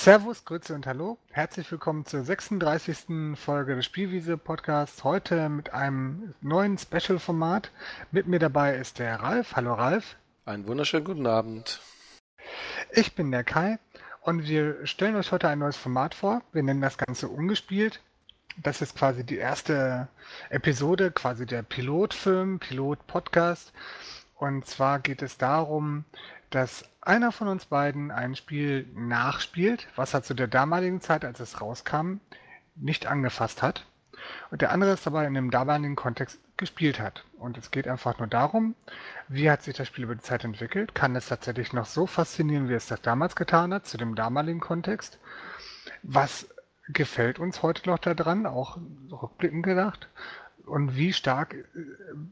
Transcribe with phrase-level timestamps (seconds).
[0.00, 1.18] Servus, Grüße und Hallo.
[1.32, 3.34] Herzlich willkommen zur 36.
[3.34, 5.02] Folge des Spielwiese Podcasts.
[5.02, 7.72] Heute mit einem neuen Special-Format.
[8.12, 9.56] Mit mir dabei ist der Ralf.
[9.56, 10.14] Hallo Ralf.
[10.46, 11.80] Einen wunderschönen guten Abend.
[12.92, 13.80] Ich bin der Kai
[14.22, 16.42] und wir stellen euch heute ein neues Format vor.
[16.52, 18.00] Wir nennen das Ganze ungespielt.
[18.62, 20.06] Das ist quasi die erste
[20.48, 23.72] Episode, quasi der Pilotfilm, Pilot-Podcast.
[24.36, 26.04] Und zwar geht es darum,
[26.50, 31.40] dass einer von uns beiden ein Spiel nachspielt, was er zu der damaligen Zeit, als
[31.40, 32.20] es rauskam,
[32.76, 33.84] nicht angefasst hat.
[34.50, 37.24] Und der andere es dabei in dem damaligen Kontext gespielt hat.
[37.38, 38.74] Und es geht einfach nur darum,
[39.28, 40.94] wie hat sich das Spiel über die Zeit entwickelt?
[40.94, 44.60] Kann es tatsächlich noch so faszinieren, wie es das damals getan hat, zu dem damaligen
[44.60, 45.18] Kontext?
[46.02, 46.48] Was
[46.88, 48.78] gefällt uns heute noch daran, auch
[49.10, 50.08] rückblickend gedacht?
[50.66, 51.64] Und wie stark äh,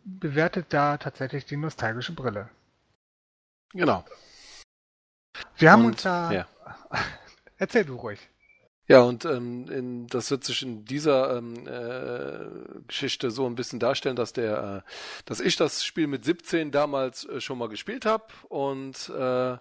[0.04, 2.48] bewertet da tatsächlich die nostalgische Brille?
[3.72, 4.04] Genau.
[5.56, 6.32] Wir haben und, uns da.
[6.32, 6.48] Ja.
[7.58, 8.20] Erzähl du ruhig.
[8.88, 13.80] Ja, und ähm, in, das wird sich in dieser ähm, äh, Geschichte so ein bisschen
[13.80, 14.90] darstellen, dass der, äh,
[15.24, 19.56] dass ich das Spiel mit 17 damals äh, schon mal gespielt habe und äh,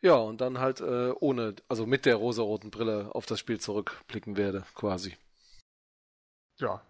[0.00, 4.36] ja, und dann halt äh, ohne, also mit der rosaroten Brille auf das Spiel zurückblicken
[4.38, 5.16] werde, quasi.
[6.60, 6.80] Ja,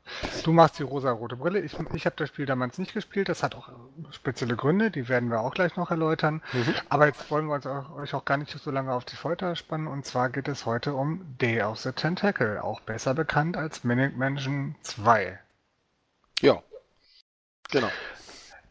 [0.45, 1.61] du machst die rosa-rote Brille.
[1.61, 3.29] Ich, ich habe das Spiel damals nicht gespielt.
[3.29, 3.69] Das hat auch
[4.13, 6.43] spezielle Gründe, die werden wir auch gleich noch erläutern.
[6.55, 6.75] Mhm.
[6.89, 9.55] Aber jetzt wollen wir uns auch, euch auch gar nicht so lange auf die Folter
[9.57, 9.87] spannen.
[9.87, 14.17] Und zwar geht es heute um Day of the Tentacle, auch besser bekannt als Manic
[14.17, 15.39] Mansion 2.
[16.41, 16.63] Ja,
[17.71, 17.91] genau.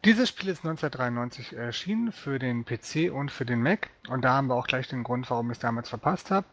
[0.04, 3.90] Dieses Spiel ist 1993 erschienen für den PC und für den Mac.
[4.08, 6.46] Und da haben wir auch gleich den Grund, warum ich es damals verpasst habe.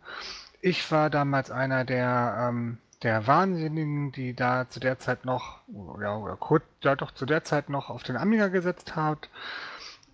[0.61, 5.59] Ich war damals einer der ähm, der Wahnsinnigen, die da zu der Zeit noch,
[6.01, 9.29] ja, oder kurz, ja doch zu der Zeit noch auf den Amiga gesetzt hat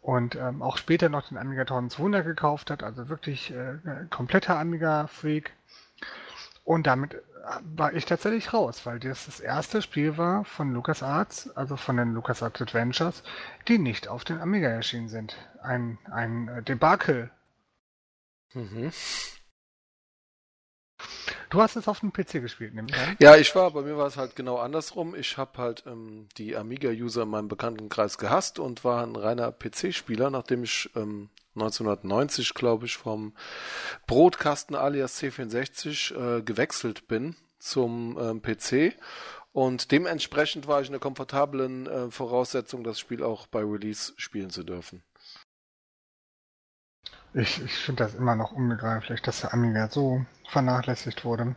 [0.01, 3.77] und ähm, auch später noch den Amiga 1200 gekauft hat, also wirklich äh,
[4.09, 5.53] kompletter Amiga-Freak.
[6.65, 7.19] Und damit äh,
[7.63, 12.13] war ich tatsächlich raus, weil das das erste Spiel war von LucasArts, also von den
[12.13, 13.23] LucasArts Adventures,
[13.69, 15.37] die nicht auf den Amiga erschienen sind.
[15.61, 17.31] Ein, ein äh, Debakel.
[18.53, 18.91] Mhm.
[21.51, 22.95] Du hast es auf dem PC gespielt, nämlich.
[23.19, 25.13] Ja, ich war, bei mir war es halt genau andersrum.
[25.15, 30.29] Ich habe halt ähm, die Amiga-User in meinem Bekanntenkreis gehasst und war ein reiner PC-Spieler,
[30.29, 33.33] nachdem ich ähm, 1990, glaube ich, vom
[34.07, 38.95] Brotkasten alias C64 äh, gewechselt bin zum ähm, PC.
[39.51, 44.51] Und dementsprechend war ich in der komfortablen äh, Voraussetzung, das Spiel auch bei Release spielen
[44.51, 45.03] zu dürfen.
[47.33, 51.55] Ich, ich finde das immer noch unbegreiflich, dass der Amiga so vernachlässigt wurde.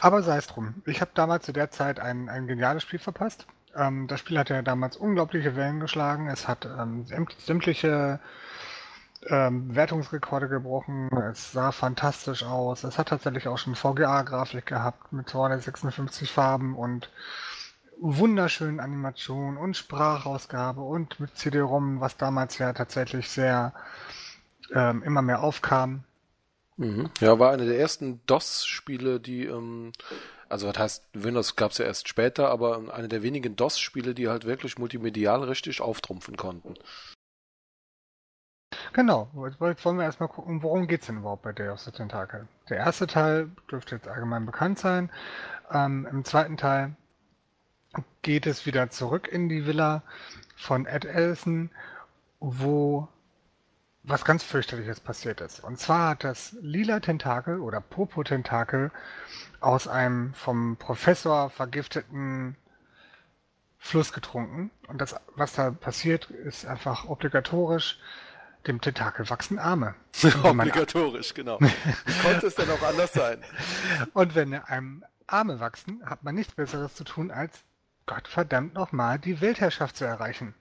[0.00, 0.82] Aber sei es drum.
[0.84, 3.46] Ich habe damals zu der Zeit ein, ein geniales Spiel verpasst.
[3.76, 6.28] Ähm, das Spiel hat ja damals unglaubliche Wellen geschlagen.
[6.28, 7.06] Es hat ähm,
[7.38, 8.18] sämtliche
[9.28, 11.08] ähm, Wertungsrekorde gebrochen.
[11.30, 12.82] Es sah fantastisch aus.
[12.82, 17.10] Es hat tatsächlich auch schon VGA-Grafik gehabt mit 256 Farben und
[18.00, 23.72] wunderschönen Animationen und Sprachausgabe und mit CD-ROM, was damals ja tatsächlich sehr
[24.74, 26.04] ähm, immer mehr aufkam.
[26.76, 27.10] Mhm.
[27.20, 29.92] Ja, war eine der ersten DOS-Spiele, die, ähm,
[30.48, 34.28] also was heißt, Windows gab es ja erst später, aber eine der wenigen DOS-Spiele, die
[34.28, 36.74] halt wirklich multimedial richtig auftrumpfen konnten.
[38.94, 41.90] Genau, jetzt wollen wir erstmal gucken, worum geht es denn überhaupt bei Day of the
[41.90, 42.46] Tentacle?
[42.68, 45.10] Der erste Teil dürfte jetzt allgemein bekannt sein.
[45.70, 46.94] Ähm, Im zweiten Teil
[48.22, 50.02] geht es wieder zurück in die Villa
[50.56, 51.70] von Ed Ellison,
[52.40, 53.08] wo
[54.04, 55.60] was ganz fürchterliches passiert ist.
[55.60, 58.90] Und zwar hat das lila Tentakel oder Popo-Tentakel
[59.60, 62.56] aus einem vom Professor vergifteten
[63.78, 64.70] Fluss getrunken.
[64.88, 67.98] Und das, was da passiert, ist einfach obligatorisch.
[68.66, 69.94] Dem Tentakel wachsen Arme.
[70.42, 71.58] obligatorisch, genau.
[71.60, 73.42] Wie konnte es denn auch anders sein?
[74.14, 77.64] Und wenn einem Arme wachsen, hat man nichts Besseres zu tun, als
[78.06, 80.54] Gottverdammt nochmal die Weltherrschaft zu erreichen.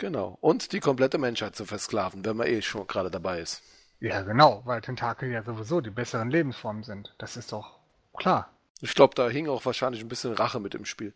[0.00, 0.38] Genau.
[0.40, 3.62] Und die komplette Menschheit zu versklaven, wenn man eh schon gerade dabei ist.
[4.00, 7.14] Ja, genau, weil Tentakel ja sowieso die besseren Lebensformen sind.
[7.18, 7.78] Das ist doch
[8.16, 8.50] klar.
[8.80, 11.12] Ich glaube, da hing auch wahrscheinlich ein bisschen Rache mit im Spiel.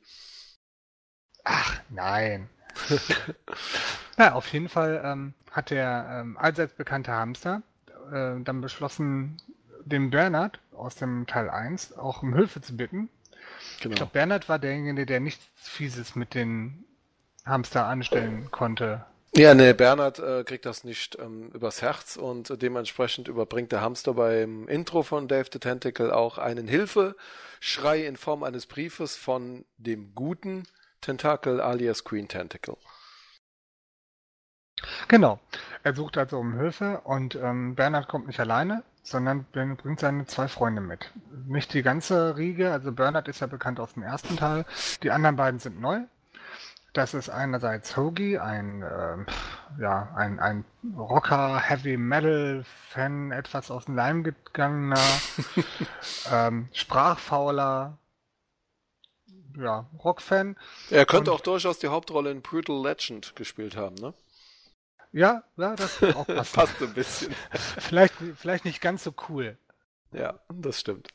[1.44, 2.50] Ach, nein.
[4.18, 7.62] ja, auf jeden Fall ähm, hat der ähm, allseits bekannte Hamster
[8.12, 9.40] äh, dann beschlossen,
[9.86, 13.08] den Bernhard aus dem Teil 1 auch um Hilfe zu bitten.
[13.80, 13.92] Genau.
[13.92, 16.84] Ich glaube, Bernhard war derjenige, der nichts Fieses mit den
[17.44, 19.04] Hamster anstellen konnte.
[19.36, 23.80] Ja, nee, Bernhard äh, kriegt das nicht ähm, übers Herz und äh, dementsprechend überbringt der
[23.80, 29.64] Hamster beim Intro von Dave the Tentacle auch einen Hilfeschrei in Form eines Briefes von
[29.76, 30.68] dem guten
[31.00, 32.76] Tentacle alias Queen Tentacle.
[35.08, 35.40] Genau.
[35.82, 38.84] Er sucht also um Hilfe und ähm, Bernhard kommt nicht alleine.
[39.04, 41.12] sondern bringt seine zwei Freunde mit.
[41.46, 44.64] Nicht die ganze Riege, also Bernard ist ja bekannt aus dem ersten Teil.
[45.02, 46.00] Die anderen beiden sind neu.
[46.94, 49.16] Das ist einerseits Hoagie, ein, äh,
[49.80, 50.64] ja, ein, ein
[50.96, 55.00] Rocker, Heavy Metal Fan, etwas aus dem Leim gegangener,
[56.30, 57.98] ähm, sprachfauler,
[59.56, 60.56] ja, Rockfan.
[60.88, 64.14] Er könnte Und, auch durchaus die Hauptrolle in Brutal Legend gespielt haben, ne?
[65.10, 66.54] Ja, ja, das auch passen.
[66.54, 67.34] passt ein bisschen.
[67.78, 69.58] vielleicht, vielleicht nicht ganz so cool.
[70.12, 71.08] Ja, das stimmt.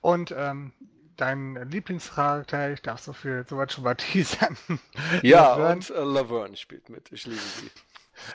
[0.00, 0.72] Und ähm,
[1.20, 4.56] dein Lieblingscharakter, ich darf so viel soweit schon mal teasern.
[5.22, 5.74] Ja, Laverne.
[5.74, 7.10] und äh, Laverne spielt mit.
[7.12, 7.70] Ich liebe sie.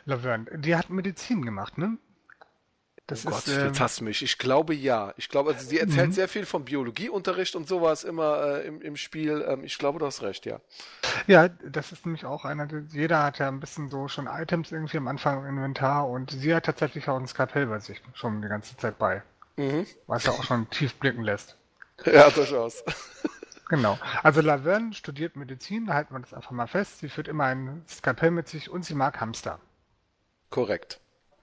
[0.06, 1.98] Laverne, die hat Medizin gemacht, ne?
[3.08, 4.24] Das oh ist, Gott, ähm, jetzt hast du mich.
[4.24, 5.14] Ich glaube ja.
[5.18, 6.14] Ich glaube, also sie erzählt mhm.
[6.14, 9.46] sehr viel vom Biologieunterricht und sowas immer äh, im, im Spiel.
[9.48, 10.60] Ähm, ich glaube, du hast recht, ja.
[11.28, 14.98] Ja, das ist nämlich auch einer, jeder hat ja ein bisschen so schon Items irgendwie
[14.98, 18.48] am Anfang im Inventar und sie hat tatsächlich auch ein Skalpell bei sich schon die
[18.48, 19.22] ganze Zeit bei.
[19.58, 19.86] Mhm.
[20.08, 21.58] Was ja auch schon tief blicken lässt.
[22.04, 22.84] Ja, durchaus.
[23.70, 23.98] Genau.
[24.22, 27.00] Also Laverne studiert Medizin, da halten wir das einfach mal fest.
[27.00, 29.60] Sie führt immer ein Skalpell mit sich und sie mag Hamster.
[30.50, 31.00] Korrekt.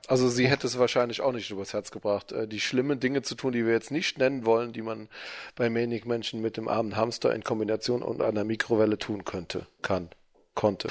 [0.08, 3.34] Also sie hätte es wahrscheinlich auch nicht übers Herz gebracht, äh, die schlimmen Dinge zu
[3.34, 5.08] tun, die wir jetzt nicht nennen wollen, die man
[5.54, 10.08] bei Manic Menschen mit dem armen Hamster in Kombination und einer Mikrowelle tun könnte, kann,
[10.54, 10.88] konnte.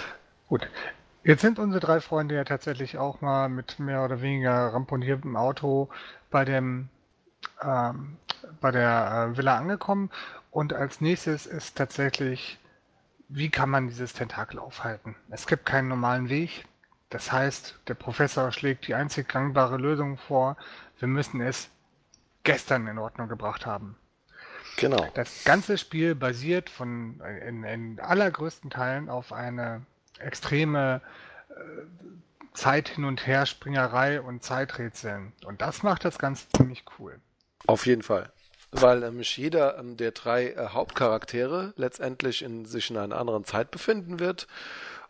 [0.48, 0.68] Gut.
[1.24, 5.90] Jetzt sind unsere drei Freunde ja tatsächlich auch mal mit mehr oder weniger ramponiertem Auto
[6.32, 6.90] bei dem
[7.62, 8.18] ähm,
[8.60, 10.10] bei der äh, Villa angekommen
[10.52, 12.60] und als nächstes ist tatsächlich,
[13.30, 15.16] wie kann man dieses Tentakel aufhalten?
[15.30, 16.66] Es gibt keinen normalen Weg.
[17.10, 20.58] Das heißt, der Professor schlägt die einzig gangbare Lösung vor.
[21.00, 21.70] Wir müssen es
[22.44, 23.96] gestern in Ordnung gebracht haben.
[24.78, 25.10] Genau.
[25.14, 29.86] Das ganze Spiel basiert von in, in allergrößten Teilen auf eine
[30.20, 31.02] extreme
[31.50, 31.54] äh,
[32.54, 35.34] Zeit hin und her Springerei und Zeiträtseln.
[35.46, 37.20] Und das macht das Ganze ziemlich cool.
[37.68, 38.32] Auf jeden Fall.
[38.72, 43.70] Weil nämlich jeder ähm, der drei äh, Hauptcharaktere letztendlich in sich in einer anderen Zeit
[43.70, 44.48] befinden wird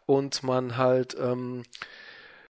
[0.05, 1.63] und man halt ähm,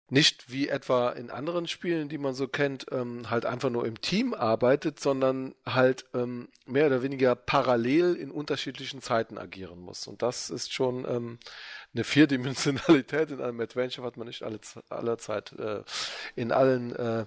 [0.09, 4.01] nicht wie etwa in anderen Spielen, die man so kennt, ähm, halt einfach nur im
[4.01, 10.05] Team arbeitet, sondern halt ähm, mehr oder weniger parallel in unterschiedlichen Zeiten agieren muss.
[10.07, 11.39] Und das ist schon ähm,
[11.93, 14.59] eine Vierdimensionalität in einem Adventure, was man nicht alle,
[14.89, 15.83] aller Zeit äh,
[16.35, 17.25] in allen äh,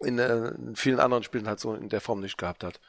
[0.00, 2.80] in, äh, in vielen anderen Spielen halt so in der Form nicht gehabt hat.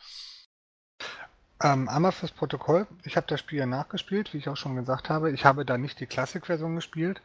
[1.64, 2.88] Ähm, einmal fürs Protokoll.
[3.04, 5.32] Ich habe das Spiel ja nachgespielt, wie ich auch schon gesagt habe.
[5.32, 7.22] Ich habe da nicht die Classic-Version gespielt,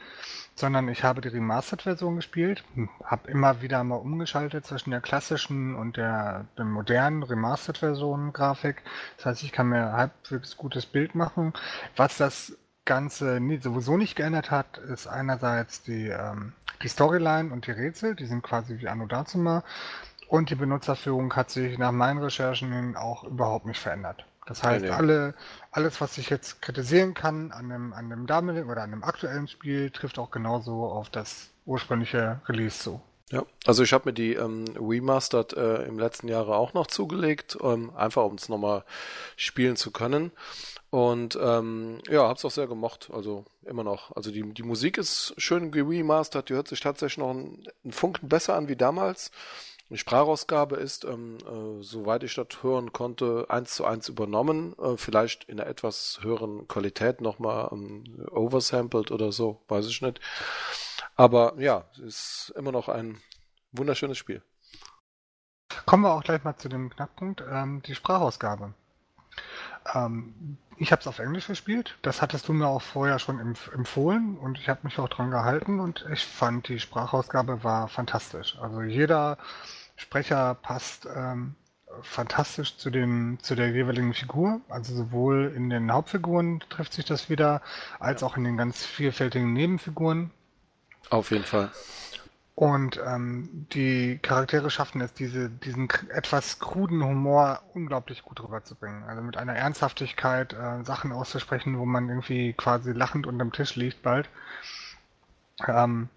[0.55, 2.63] sondern ich habe die Remastered-Version gespielt.
[2.75, 8.83] Hm, habe immer wieder mal umgeschaltet zwischen der klassischen und der, der modernen Remastered-Version Grafik.
[9.17, 11.55] Das heißt, ich kann mir halbwegs gutes Bild machen.
[11.97, 17.73] Was das Ganze sowieso nicht geändert hat, ist einerseits die, ähm, die Storyline und die
[17.73, 19.65] Rätsel, die sind quasi wie Anno Dazuma.
[20.29, 24.25] Und die Benutzerführung hat sich nach meinen Recherchen auch überhaupt nicht verändert.
[24.47, 24.91] Das heißt, nee.
[24.91, 25.35] alle,
[25.73, 29.49] alles, was ich jetzt kritisieren kann an einem, an einem damaligen oder an einem aktuellen
[29.49, 33.01] Spiel, trifft auch genauso auf das ursprüngliche Release zu.
[33.31, 37.59] Ja, also ich habe mir die ähm, Remastered äh, im letzten Jahre auch noch zugelegt,
[37.61, 38.85] ähm, einfach um es nochmal
[39.37, 40.31] spielen zu können.
[40.97, 44.17] Und ähm, ja, hab's auch sehr gemocht, also immer noch.
[44.17, 48.55] Also die, die Musik ist schön geremastert, die hört sich tatsächlich noch einen, Funken besser
[48.55, 49.31] an wie damals.
[49.91, 54.97] Die Sprachausgabe ist, ähm, äh, soweit ich das hören konnte, eins zu eins übernommen, äh,
[54.97, 60.19] vielleicht in einer etwas höheren Qualität nochmal ähm, oversampled oder so, weiß ich nicht.
[61.15, 63.21] Aber ja, es ist immer noch ein
[63.73, 64.41] wunderschönes Spiel.
[65.85, 68.73] Kommen wir auch gleich mal zu dem Knackpunkt, ähm, die Sprachausgabe.
[69.95, 71.97] Ähm, ich habe es auf Englisch gespielt.
[72.03, 75.31] Das hattest du mir auch vorher schon empf empfohlen und ich habe mich auch dran
[75.31, 78.57] gehalten und ich fand die Sprachausgabe war fantastisch.
[78.61, 79.39] Also jeder
[79.97, 81.55] Sprecher passt ähm,
[82.03, 84.61] fantastisch zu, den, zu der jeweiligen Figur.
[84.69, 87.63] Also sowohl in den Hauptfiguren trifft sich das wieder,
[87.99, 90.31] als auch in den ganz vielfältigen Nebenfiguren.
[91.11, 91.71] Auf jeden Fall.
[92.57, 99.05] Und ähm, die Charaktere schaffen es, diese, diesen etwas kruden Humor unglaublich gut rüberzubringen.
[99.05, 104.03] Also mit einer Ernsthaftigkeit äh, Sachen auszusprechen, wo man irgendwie quasi lachend unterm Tisch liegt
[104.03, 104.31] bald.
[105.69, 106.09] Ähm,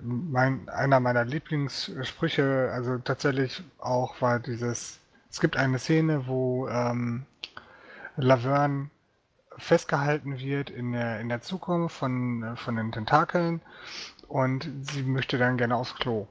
[0.00, 7.26] mein, einer meiner Lieblingssprüche, also tatsächlich auch war dieses, es gibt eine Szene, wo ähm,
[8.16, 8.88] Laverne
[9.58, 13.60] festgehalten wird in der, in der Zukunft von, von den Tentakeln
[14.32, 16.26] und sie möchte dann gerne aufs Klo.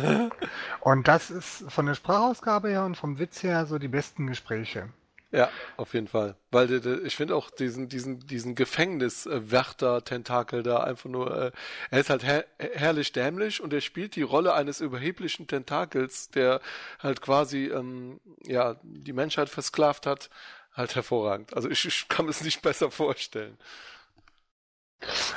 [0.80, 4.88] und das ist von der Sprachausgabe her und vom Witz her so die besten Gespräche.
[5.30, 6.34] Ja, auf jeden Fall.
[6.50, 11.52] Weil der, der, ich finde auch diesen, diesen, diesen Gefängniswärter-Tentakel da einfach nur, äh,
[11.92, 16.60] er ist halt her herrlich dämlich und er spielt die Rolle eines überheblichen Tentakels, der
[16.98, 20.30] halt quasi, ähm, ja, die Menschheit versklavt hat,
[20.72, 21.54] halt hervorragend.
[21.54, 23.56] Also ich, ich kann es nicht besser vorstellen.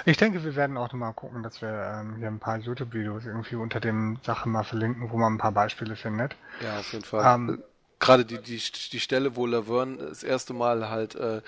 [0.05, 3.55] Ich denke, wir werden auch nochmal gucken, dass wir ähm, hier ein paar YouTube-Videos irgendwie
[3.55, 6.35] unter dem Sachen mal verlinken, wo man ein paar Beispiele findet.
[6.61, 7.35] Ja, auf jeden Fall.
[7.35, 7.63] Ähm,
[7.99, 11.41] Gerade die, die, die Stelle, wo Laverne das erste Mal halt äh,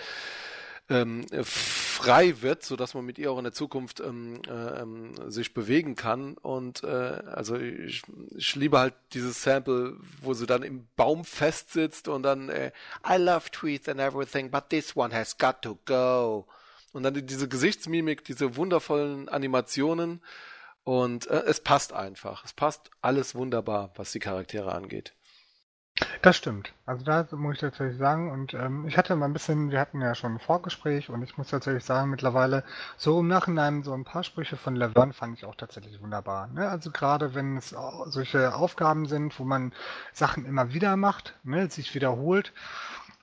[0.89, 5.13] ähm, frei wird, so dass man mit ihr auch in der Zukunft ähm, äh, ähm,
[5.29, 6.37] sich bewegen kann.
[6.37, 8.03] Und äh, also ich,
[8.35, 12.71] ich liebe halt dieses Sample, wo sie dann im Baum festsitzt und dann äh,
[13.05, 16.45] I love tweets and everything, but this one has got to go.
[16.95, 20.21] Und dann diese Gesichtsmimik, diese wundervollen Animationen.
[20.85, 22.45] Und äh, es passt einfach.
[22.45, 25.13] Es passt alles wunderbar, was die Charaktere angeht.
[26.21, 26.73] Das stimmt.
[26.85, 30.01] Also da muss ich tatsächlich sagen, und ähm, ich hatte mal ein bisschen, wir hatten
[30.01, 32.65] ja schon ein Vorgespräch und ich muss tatsächlich sagen, mittlerweile
[32.97, 36.47] so im Nachhinein so ein paar Sprüche von Laverne fand ich auch tatsächlich wunderbar.
[36.47, 36.67] Ne?
[36.67, 37.73] Also gerade wenn es
[38.07, 39.73] solche Aufgaben sind, wo man
[40.11, 42.51] Sachen immer wieder macht, ne, sich wiederholt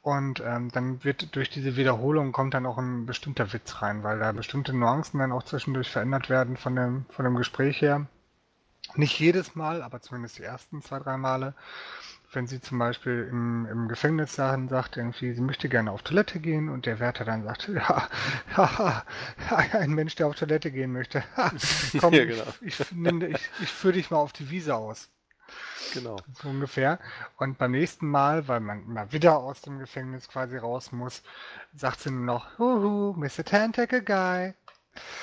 [0.02, 4.18] und ähm, dann wird durch diese Wiederholung kommt dann auch ein bestimmter Witz rein, weil
[4.18, 8.06] da bestimmte Nuancen dann auch zwischendurch verändert werden von dem, von dem Gespräch her.
[8.96, 11.54] Nicht jedes Mal, aber zumindest die ersten zwei, drei Male.
[12.32, 16.40] Wenn sie zum Beispiel im, im Gefängnis dann sagt, irgendwie, sie möchte gerne auf Toilette
[16.40, 18.08] gehen und der Wärter dann sagt, ja,
[18.56, 19.04] haha,
[19.72, 21.22] ein Mensch, der auf Toilette gehen möchte.
[22.00, 22.42] Komm, ja, genau.
[22.62, 25.10] ich, ich, ich, ich führe dich mal auf die Wiese aus.
[25.92, 26.16] Genau.
[26.40, 26.98] So ungefähr.
[27.36, 31.22] Und beim nächsten Mal, weil man mal wieder aus dem Gefängnis quasi raus muss,
[31.74, 33.44] sagt sie nur noch, Huhu, Mr.
[33.44, 34.54] Tentacle Guy.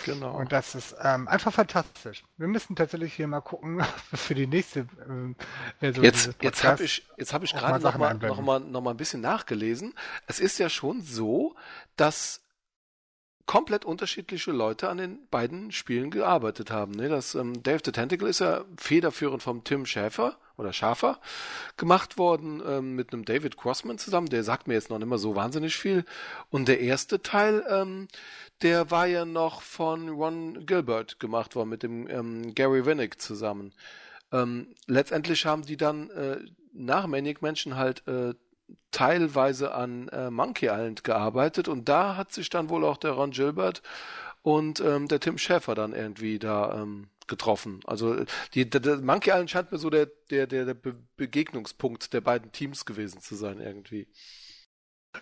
[0.06, 0.36] Genau.
[0.36, 2.24] Und das ist ähm, einfach fantastisch.
[2.38, 3.84] Wir müssen tatsächlich hier mal gucken
[4.14, 5.36] für die nächste äh,
[5.80, 6.06] Version.
[6.06, 8.98] Jetzt, jetzt habe ich, jetzt hab ich gerade noch mal, noch, mal, noch mal ein
[8.98, 9.94] bisschen nachgelesen.
[10.26, 11.56] Es ist ja schon so,
[11.98, 12.42] dass
[13.50, 16.92] komplett unterschiedliche Leute an den beiden Spielen gearbeitet haben.
[16.92, 17.10] Ne?
[17.10, 21.18] Das ähm, Dave the Tentacle ist ja federführend vom Tim Schäfer oder Schafer
[21.76, 24.30] gemacht worden ähm, mit einem David Crossman zusammen.
[24.30, 26.06] Der sagt mir jetzt noch nicht mehr so wahnsinnig viel.
[26.52, 28.08] Und der erste Teil, ähm,
[28.62, 33.74] der war ja noch von Ron Gilbert gemacht worden mit dem ähm, Gary Winnick zusammen.
[34.32, 36.38] Ähm, letztendlich haben die dann äh,
[36.72, 38.36] nach Manic Menschen halt äh,
[38.92, 43.32] teilweise an äh, Monkey Island gearbeitet und da hat sich dann wohl auch der Ron
[43.32, 43.82] Gilbert
[44.42, 47.82] und ähm, der Tim Schäfer dann irgendwie da ähm, getroffen.
[47.86, 52.14] Also die, der, der Monkey Island scheint mir so der, der, der, der Be Begegnungspunkt
[52.14, 54.08] der beiden Teams gewesen zu sein irgendwie.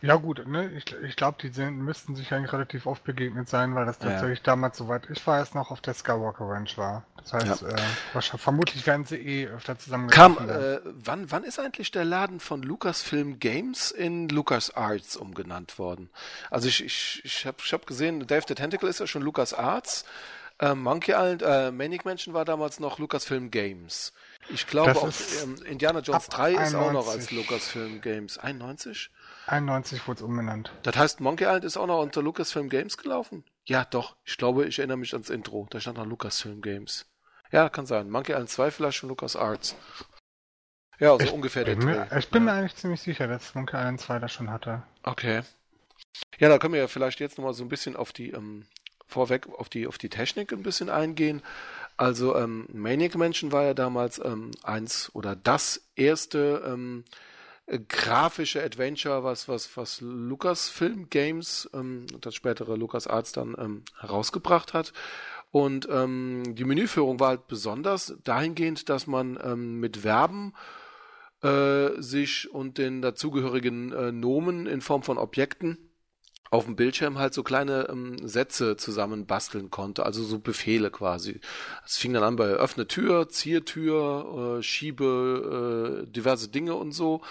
[0.02, 0.70] Ja gut, ne?
[0.74, 4.40] ich, ich glaube, die sind, müssten sich eigentlich relativ oft begegnet sein, weil das tatsächlich
[4.40, 4.44] ja.
[4.46, 7.04] damals, soweit ich weiß, noch auf der Skywalker Ranch war.
[7.18, 7.70] Das heißt, ja.
[7.70, 12.40] äh, vermutlich werden sie eh öfter zusammen Kam, äh, wann, wann ist eigentlich der Laden
[12.40, 16.10] von Lucasfilm Games in LucasArts umgenannt worden?
[16.52, 20.06] Also ich, ich, ich habe ich hab gesehen, Dave the Tentacle ist ja schon LucasArts
[20.60, 24.14] äh, Monkey Island, äh, Manic Mansion war damals noch Lucasfilm Games.
[24.50, 25.12] Ich glaube auch
[25.44, 28.38] ähm, Indiana Jones 3 ist auch noch als Lucasfilm Games.
[28.38, 29.12] 91?
[29.48, 30.72] 91 wurde es umbenannt.
[30.84, 33.44] Das heißt, Monkey Island ist auch noch unter Lucasfilm Games gelaufen?
[33.66, 34.16] Ja, doch.
[34.26, 35.68] Ich glaube, ich erinnere mich ans Intro.
[35.70, 37.06] Da stand noch Lucasfilm Games.
[37.52, 38.10] Ja, kann sein.
[38.10, 39.76] Monkey Island 2 vielleicht schon Lucas Arts.
[41.00, 42.54] Ja, so ich ungefähr der mir, Ich bin ja.
[42.54, 44.84] mir eigentlich ziemlich sicher, dass Monkey Island 2 das schon hatte.
[45.04, 45.42] Okay.
[46.40, 48.66] Ja, da können wir ja vielleicht jetzt nochmal so ein bisschen auf die ähm,
[49.08, 51.42] vorweg auf die, auf die Technik ein bisschen eingehen.
[51.96, 57.06] Also ähm, Maniac Mansion war ja damals ähm, eins oder das erste ähm,
[57.88, 64.94] grafische Adventure, was, was, was Lucasfilm Games, ähm, das spätere LucasArts dann ähm, herausgebracht hat.
[65.52, 70.54] Und ähm, die Menüführung war halt besonders dahingehend, dass man ähm, mit Verben
[71.42, 75.78] äh, sich und den dazugehörigen äh, Nomen in Form von Objekten
[76.50, 81.40] auf dem Bildschirm halt so kleine ähm, Sätze zusammen basteln konnte, also so Befehle quasi.
[81.86, 86.92] Es fing dann an bei öffne Tür, ziehe Tür, äh, schiebe äh, diverse Dinge und
[86.92, 87.22] so.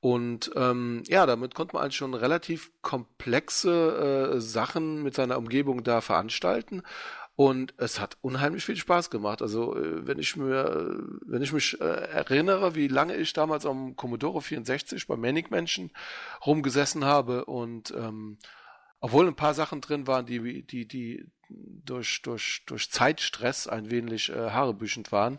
[0.00, 5.82] Und ähm, ja, damit konnte man eigentlich schon relativ komplexe äh, Sachen mit seiner Umgebung
[5.82, 6.82] da veranstalten.
[7.36, 9.42] Und es hat unheimlich viel Spaß gemacht.
[9.42, 13.94] Also, äh, wenn ich mir, wenn ich mich äh, erinnere, wie lange ich damals am
[13.94, 15.90] Commodore 64 bei Manic Menschen
[16.44, 18.38] rumgesessen habe und ähm,
[19.00, 24.30] obwohl ein paar Sachen drin waren, die, die, die durch, durch, durch Zeitstress ein wenig
[24.30, 25.38] äh, haarebüschend waren,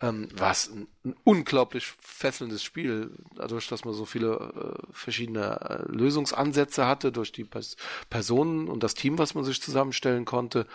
[0.00, 5.60] ähm, war es ein, ein, unglaublich fesselndes Spiel, dadurch, dass man so viele äh, verschiedene
[5.60, 7.76] äh, Lösungsansätze hatte, durch die Pers
[8.10, 10.66] Personen und das Team, was man sich zusammenstellen konnte.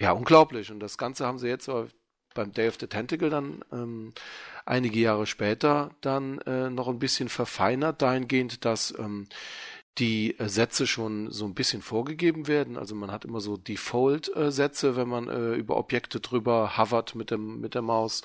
[0.00, 0.70] Ja, unglaublich.
[0.72, 1.86] Und das Ganze haben sie jetzt bei
[2.34, 4.12] beim Day of the Tentacle dann ähm,
[4.64, 9.28] einige Jahre später dann äh, noch ein bisschen verfeinert, dahingehend, dass ähm,
[9.98, 12.76] die äh, Sätze schon so ein bisschen vorgegeben werden.
[12.76, 17.60] Also man hat immer so Default-Sätze, wenn man äh, über Objekte drüber hovert mit dem
[17.60, 18.22] mit der Maus.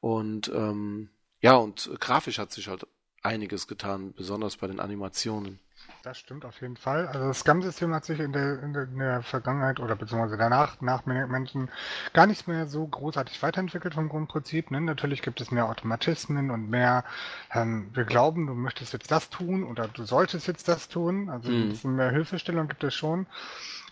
[0.00, 2.86] Und ähm, ja, und grafisch hat sich halt
[3.22, 5.60] einiges getan, besonders bei den Animationen.
[6.02, 7.06] Das stimmt auf jeden Fall.
[7.08, 11.70] Also das Scum-System hat sich in der, in, der, Vergangenheit oder beziehungsweise danach, nach Menschen,
[12.12, 14.70] gar nicht mehr so großartig weiterentwickelt vom Grundprinzip.
[14.70, 14.80] Ne?
[14.80, 17.04] Natürlich gibt es mehr Automatismen und mehr,
[17.52, 21.30] ähm, wir glauben, du möchtest jetzt das tun oder du solltest jetzt das tun.
[21.30, 21.96] Also mhm.
[21.96, 23.26] mehr Hilfestellung gibt es schon.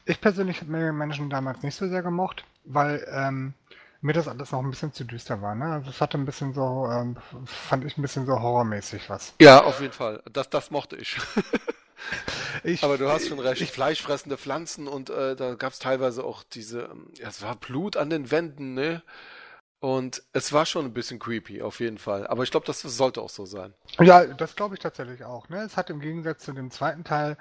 [0.05, 3.55] Ich persönlich habe Menschen damals nicht so sehr gemocht, weil ähm,
[4.03, 5.55] mir das alles noch ein bisschen zu düster war.
[5.55, 5.65] Ne?
[5.65, 7.17] Also es hatte ein bisschen so, ähm,
[7.47, 9.35] fand ich ein bisschen so horrormäßig was.
[9.41, 10.23] Ja, auf jeden Fall.
[10.33, 11.19] Das, das mochte ich.
[12.65, 13.61] ich Aber du hast schon recht.
[13.61, 17.57] Ich, Fleischfressende Pflanzen und äh, da gab es teilweise auch diese, ähm, ja, es war
[17.57, 19.03] Blut an den Wänden, ne?
[19.83, 22.25] Und es war schon ein bisschen creepy, auf jeden Fall.
[22.29, 23.75] Aber ich glaube, das sollte auch so sein.
[23.99, 25.49] Ja, das glaube ich tatsächlich auch.
[25.49, 25.61] Ne?
[25.63, 27.37] Es hat im Gegensatz zu dem zweiten Teil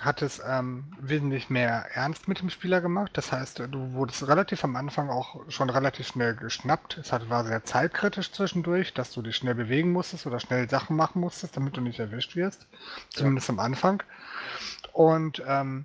[0.00, 3.10] hat es ähm, wesentlich mehr ernst mit dem Spieler gemacht.
[3.14, 6.98] Das heißt, du wurdest relativ am Anfang auch schon relativ schnell geschnappt.
[6.98, 10.96] Es hat, war sehr zeitkritisch zwischendurch, dass du dich schnell bewegen musstest oder schnell Sachen
[10.96, 12.66] machen musstest, damit du nicht erwischt wirst.
[13.10, 13.54] Zumindest ja.
[13.54, 14.02] am Anfang.
[14.92, 15.84] Und ähm,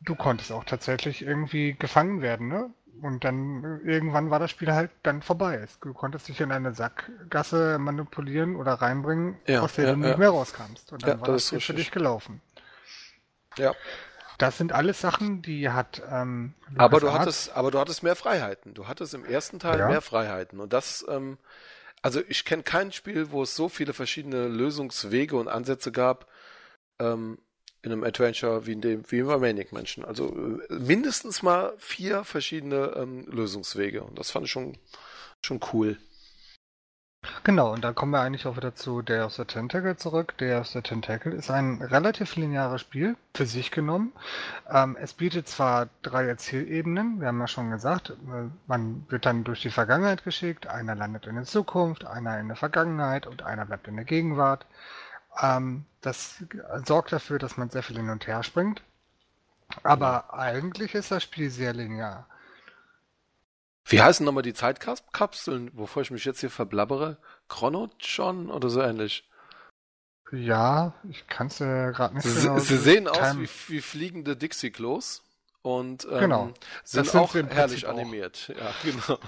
[0.00, 2.70] du konntest auch tatsächlich irgendwie gefangen werden, ne?
[3.00, 5.64] Und dann irgendwann war das Spiel halt dann vorbei.
[5.82, 10.18] Du konntest dich in eine Sackgasse manipulieren oder reinbringen, ja, aus der ja, du nicht
[10.18, 10.92] mehr rauskamst.
[10.92, 12.40] Und dann war das, das für dich gelaufen.
[13.58, 13.74] Ja.
[14.38, 16.00] Das sind alles Sachen, die hat.
[16.10, 18.72] Ähm, aber du hattest, aber du hattest mehr Freiheiten.
[18.72, 19.88] Du hattest im ersten Teil ja.
[19.88, 21.04] mehr Freiheiten und das.
[21.08, 21.38] Ähm,
[22.02, 26.28] also ich kenne kein Spiel, wo es so viele verschiedene Lösungswege und Ansätze gab
[27.00, 27.38] ähm,
[27.82, 30.04] in einem Adventure wie in dem wie bei Maniac Menschen.
[30.04, 34.78] Also äh, mindestens mal vier verschiedene ähm, Lösungswege und das fand ich schon
[35.42, 35.98] schon cool.
[37.42, 40.36] Genau, und da kommen wir eigentlich auch wieder zu Day of the Tentacle zurück.
[40.38, 44.12] Day of the Tentacle ist ein relativ lineares Spiel, für sich genommen.
[44.70, 49.44] Ähm, es bietet zwar drei Erzählebenen, wir haben ja schon gesagt, äh, man wird dann
[49.44, 53.64] durch die Vergangenheit geschickt, einer landet in der Zukunft, einer in der Vergangenheit und einer
[53.66, 54.66] bleibt in der Gegenwart.
[55.40, 56.44] Ähm, das
[56.84, 58.82] sorgt dafür, dass man sehr viel hin und her springt.
[59.82, 62.26] Aber eigentlich ist das Spiel sehr linear.
[63.88, 67.16] Wie heißen nochmal die Zeitkapseln, wovor ich mich jetzt hier verblabbere?
[67.48, 69.28] Chronotron oder so ähnlich?
[70.30, 74.36] Ja, ich kann es ja gerade nicht Sie, genau Sie sehen aus wie, wie fliegende
[74.36, 75.22] Dixie-Klos
[75.62, 76.52] und ähm, genau.
[76.84, 78.52] sind das auch herrlich animiert.
[78.54, 78.60] Auch.
[78.60, 79.18] Ja, genau.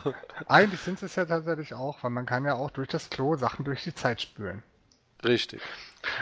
[0.46, 3.64] Eigentlich sind es ja tatsächlich auch, weil man kann ja auch durch das Klo Sachen
[3.64, 4.62] durch die Zeit spülen.
[5.24, 5.62] Richtig.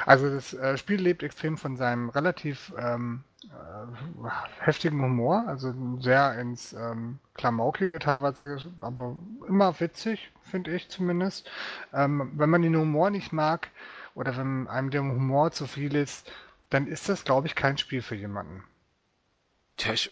[0.06, 4.28] Also das äh, Spiel lebt extrem von seinem relativ ähm, äh,
[4.60, 11.48] heftigen Humor, also sehr ins ähm, Klamaukige teilweise, aber immer witzig, finde ich zumindest.
[11.92, 13.70] Ähm, wenn man den Humor nicht mag
[14.14, 16.30] oder wenn einem der Humor zu viel ist,
[16.70, 18.64] dann ist das, glaube ich, kein Spiel für jemanden.
[19.76, 20.10] Tja, ich,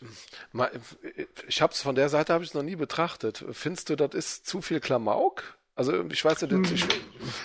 [1.49, 3.45] ich habe es von der Seite habe ich noch nie betrachtet.
[3.51, 5.56] Findest du, das ist zu viel Klamauk?
[5.77, 6.87] Also ich weiß nicht, ich,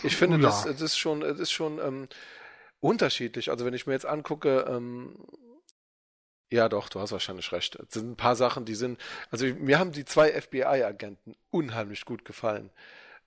[0.04, 0.44] ich finde, ja.
[0.44, 2.08] das, das ist schon, das ist schon ähm,
[2.80, 3.52] unterschiedlich.
[3.52, 5.16] Also wenn ich mir jetzt angucke, ähm,
[6.50, 7.76] ja doch, du hast wahrscheinlich recht.
[7.76, 12.26] Es sind ein paar Sachen, die sind, also mir haben die zwei FBI-Agenten unheimlich gut
[12.26, 12.72] gefallen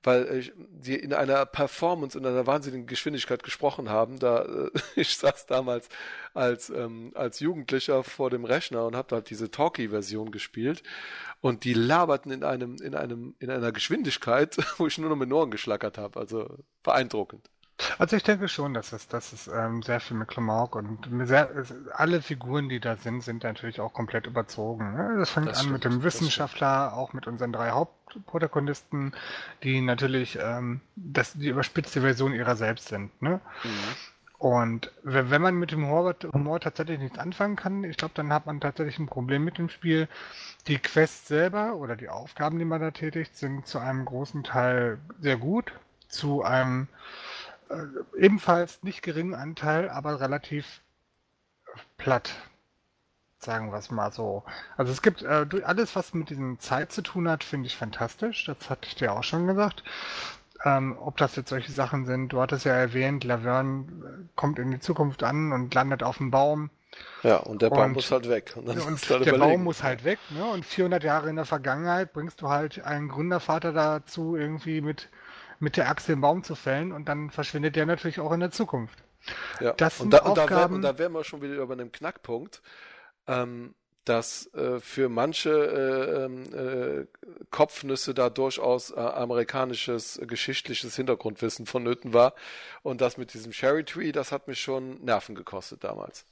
[0.05, 4.19] weil ich, die in einer Performance und einer wahnsinnigen Geschwindigkeit gesprochen haben.
[4.19, 5.89] Da äh, ich saß damals
[6.35, 10.83] als ähm, als Jugendlicher vor dem Rechner und habe halt diese Talkie-Version gespielt
[11.41, 15.33] und die laberten in einem in einem in einer Geschwindigkeit, wo ich nur noch mit
[15.33, 16.21] Ohren geschlackert habe.
[16.21, 17.51] Also beeindruckend.
[17.99, 21.51] Also ich denke schon, dass es, dass es ähm, sehr viel mit Klamauk und sehr,
[21.93, 24.95] alle Figuren, die da sind, sind natürlich auch komplett überzogen.
[24.95, 25.17] Ne?
[25.19, 29.13] Das fängt das an stimmt, mit dem Wissenschaftler, auch mit unseren drei Hauptprotagonisten,
[29.63, 33.21] die natürlich ähm, das, die überspitzte Version ihrer selbst sind.
[33.21, 33.41] Ne?
[33.65, 33.71] Mhm.
[34.39, 38.47] Und wenn man mit dem Humor, Humor tatsächlich nichts anfangen kann, ich glaube, dann hat
[38.47, 40.09] man tatsächlich ein Problem mit dem Spiel.
[40.67, 44.99] Die Quests selber oder die Aufgaben, die man da tätigt, sind zu einem großen Teil
[45.21, 45.73] sehr gut,
[46.09, 46.89] zu einem
[48.17, 50.83] ebenfalls nicht geringen Anteil, aber relativ
[51.97, 52.35] platt.
[53.39, 54.43] Sagen wir es mal so.
[54.77, 58.47] Also es gibt äh, alles, was mit diesem Zeit zu tun hat, finde ich fantastisch.
[58.47, 59.85] Das hatte ich dir auch schon gesagt.
[60.65, 64.71] Ähm, ob das jetzt solche Sachen sind, du hattest ja erwähnt, Laverne äh, kommt in
[64.71, 66.71] die Zukunft an und landet auf dem Baum.
[67.23, 68.55] Ja, und der Baum und, muss halt weg.
[68.57, 69.39] Und, und der überlegen.
[69.39, 70.19] Baum muss halt weg.
[70.31, 70.45] Ne?
[70.45, 75.11] Und 400 Jahre in der Vergangenheit bringst du halt einen Gründervater dazu, irgendwie mit
[75.59, 78.51] mit der Axt den Baum zu fällen und dann verschwindet der natürlich auch in der
[78.51, 78.99] Zukunft.
[79.61, 81.93] Ja, das und, da, und, da wär, und da wären wir schon wieder über einem
[81.93, 82.63] Knackpunkt.
[83.27, 87.07] Ähm, dass äh, für manche äh, ähm, äh,
[87.51, 92.35] Kopfnüsse da durchaus äh, amerikanisches geschichtliches Hintergrundwissen vonnöten war.
[92.83, 96.27] Und das mit diesem Cherry Tree, das hat mich schon Nerven gekostet damals.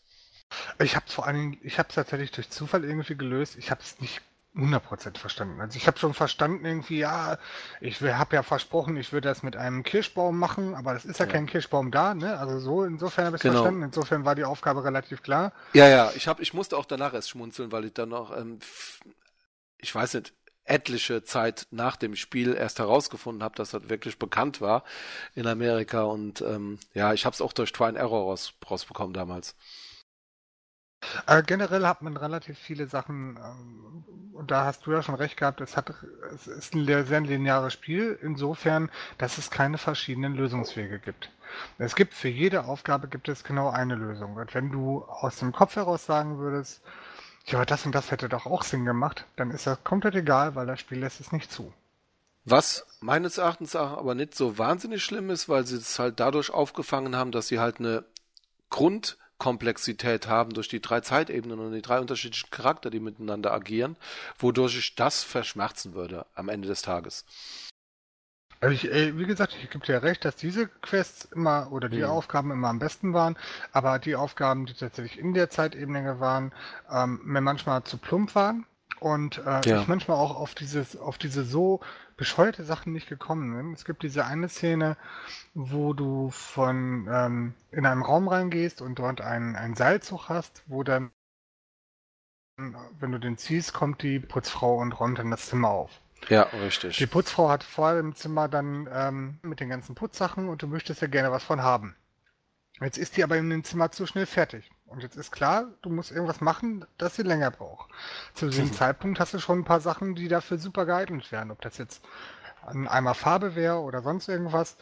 [0.82, 3.56] Ich habe vor allen Dingen, ich habe es tatsächlich durch Zufall irgendwie gelöst.
[3.56, 4.20] Ich habe es nicht
[4.54, 5.60] 100% verstanden.
[5.60, 7.38] Also ich habe schon verstanden irgendwie, ja,
[7.80, 11.26] ich habe ja versprochen, ich würde das mit einem Kirschbaum machen, aber das ist ja,
[11.26, 11.32] ja.
[11.32, 12.38] kein Kirschbaum da, ne?
[12.38, 13.54] Also so, insofern habe ich genau.
[13.54, 13.82] verstanden.
[13.82, 15.52] Insofern war die Aufgabe relativ klar.
[15.72, 18.58] Ja, ja, ich, hab, ich musste auch danach erst schmunzeln, weil ich dann noch, ähm,
[19.78, 20.34] ich weiß nicht,
[20.64, 24.84] etliche Zeit nach dem Spiel erst herausgefunden habe, dass das wirklich bekannt war
[25.34, 29.56] in Amerika und ähm, ja, ich habe es auch durch and Error raus, rausbekommen damals.
[31.26, 35.36] Äh, generell hat man relativ viele Sachen, ähm, und da hast du ja schon recht
[35.36, 35.92] gehabt, es, hat,
[36.34, 41.30] es ist ein sehr lineares Spiel, insofern, dass es keine verschiedenen Lösungswege gibt.
[41.78, 44.36] Es gibt für jede Aufgabe gibt es genau eine Lösung.
[44.36, 46.82] Und wenn du aus dem Kopf heraus sagen würdest,
[47.46, 50.66] ja, das und das hätte doch auch Sinn gemacht, dann ist das komplett egal, weil
[50.66, 51.72] das Spiel lässt es nicht zu.
[52.44, 57.16] Was meines Erachtens aber nicht so wahnsinnig schlimm ist, weil sie es halt dadurch aufgefangen
[57.16, 58.04] haben, dass sie halt eine
[58.70, 63.96] Grund Komplexität haben durch die drei Zeitebenen und die drei unterschiedlichen Charakter, die miteinander agieren,
[64.38, 67.24] wodurch ich das verschmerzen würde am Ende des Tages.
[68.60, 72.04] Also ich, wie gesagt, ich gebe dir recht, dass diese Quests immer oder die mhm.
[72.04, 73.36] Aufgaben immer am besten waren,
[73.72, 76.52] aber die Aufgaben, die tatsächlich in der Zeitebene waren,
[76.88, 78.64] ähm, mir manchmal zu plump waren
[79.00, 79.80] und äh, ja.
[79.80, 81.80] ich manchmal auch auf dieses, auf diese so
[82.22, 83.72] bescheuerte Sachen nicht gekommen bin.
[83.72, 84.96] Es gibt diese eine Szene,
[85.54, 90.84] wo du von ähm, in einem Raum reingehst und dort einen, einen Seilzug hast, wo
[90.84, 91.10] dann,
[92.56, 95.90] wenn du den ziehst, kommt die Putzfrau und räumt dann das Zimmer auf.
[96.28, 96.96] Ja, richtig.
[96.96, 101.02] Die Putzfrau hat vor dem Zimmer dann ähm, mit den ganzen Putzsachen und du möchtest
[101.02, 101.96] ja gerne was von haben.
[102.80, 104.70] Jetzt ist die aber in dem Zimmer zu schnell fertig.
[104.92, 107.90] Und jetzt ist klar, du musst irgendwas machen, das sie länger braucht.
[108.34, 108.72] Zu diesem mhm.
[108.74, 111.50] Zeitpunkt hast du schon ein paar Sachen, die dafür super geeignet wären.
[111.50, 112.04] Ob das jetzt
[112.66, 114.76] ein Eimer Farbe wäre oder sonst irgendwas.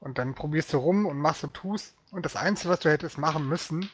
[0.00, 1.94] Und dann probierst du rum und machst und tust.
[2.10, 3.90] Und das Einzige, was du hättest machen müssen,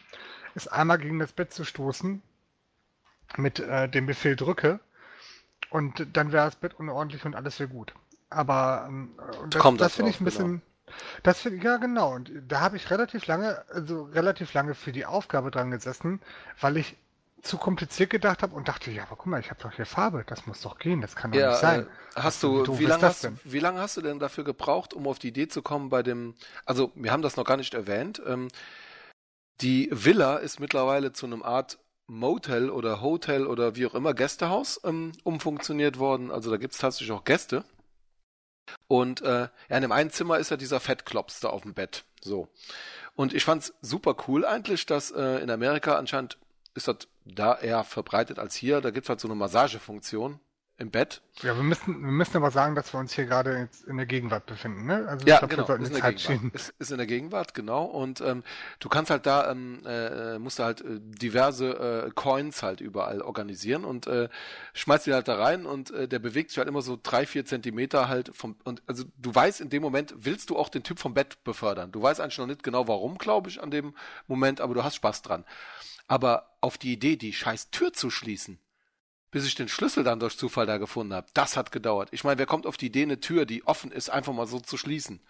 [0.57, 2.21] ist einmal gegen das Bett zu stoßen
[3.37, 4.81] mit äh, dem Befehl drücke.
[5.71, 7.95] Und dann wäre das Bett unordentlich und alles wäre gut.
[8.29, 9.13] Aber ähm,
[9.51, 10.47] das, das, das finde ich ein bisschen.
[10.47, 10.63] Genau.
[11.23, 12.15] Das finde ja genau.
[12.15, 16.21] Und da habe ich relativ lange, also relativ lange für die Aufgabe dran gesessen,
[16.61, 16.97] weil ich
[17.43, 20.25] zu kompliziert gedacht habe und dachte, ja, aber guck mal, ich habe doch hier Farbe,
[20.27, 21.83] das muss doch gehen, das kann doch ja, nicht sein.
[21.83, 25.07] Äh, hast du, wie, wie lange hast, wie lange hast du denn dafür gebraucht, um
[25.07, 26.35] auf die Idee zu kommen bei dem,
[26.67, 28.49] also wir haben das noch gar nicht erwähnt, ähm,
[29.61, 34.81] die Villa ist mittlerweile zu einem Art Motel oder Hotel oder wie auch immer Gästehaus
[34.85, 36.31] ähm, umfunktioniert worden.
[36.31, 37.65] Also da gibt es tatsächlich auch Gäste.
[38.89, 42.05] Und äh, ja, in dem einen Zimmer ist ja dieser Fettklops da auf dem Bett.
[42.21, 42.49] So.
[43.15, 46.39] Und ich fand's super cool eigentlich, dass äh, in Amerika anscheinend
[46.75, 48.81] ist das da eher verbreitet als hier.
[48.81, 50.41] Da gibt's halt so eine Massagefunktion
[50.81, 51.21] im Bett.
[51.43, 54.47] Ja, wir müssen, wir müssen aber sagen, dass wir uns hier gerade in der Gegenwart
[54.47, 55.07] befinden, ne?
[55.07, 56.55] Also ja, glaub, genau, ist in, der Gegenwart.
[56.55, 57.85] Ist, ist in der Gegenwart, genau.
[57.85, 58.43] Und ähm,
[58.79, 63.21] du kannst halt da, ähm, äh, musst du halt äh, diverse äh, Coins halt überall
[63.21, 64.31] organisieren und äh,
[64.73, 67.45] schmeißt die halt da rein und äh, der bewegt sich halt immer so drei, vier
[67.45, 70.99] Zentimeter halt vom und also du weißt in dem Moment, willst du auch den Typ
[70.99, 71.93] vom Bett befördern.
[71.93, 73.95] Du weißt eigentlich noch nicht genau warum, glaube ich, an dem
[74.27, 75.45] Moment, aber du hast Spaß dran.
[76.09, 78.59] Aber auf die Idee, die scheiß Tür zu schließen,
[79.31, 81.27] bis ich den Schlüssel dann durch Zufall da gefunden habe.
[81.35, 82.09] Das hat gedauert.
[82.13, 84.61] Ich meine, wer kommt auf die Idee, eine Tür, die offen ist, einfach mal so
[84.61, 85.21] zu schließen?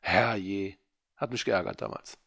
[0.00, 0.76] Herrje.
[1.16, 2.18] Hat mich geärgert damals.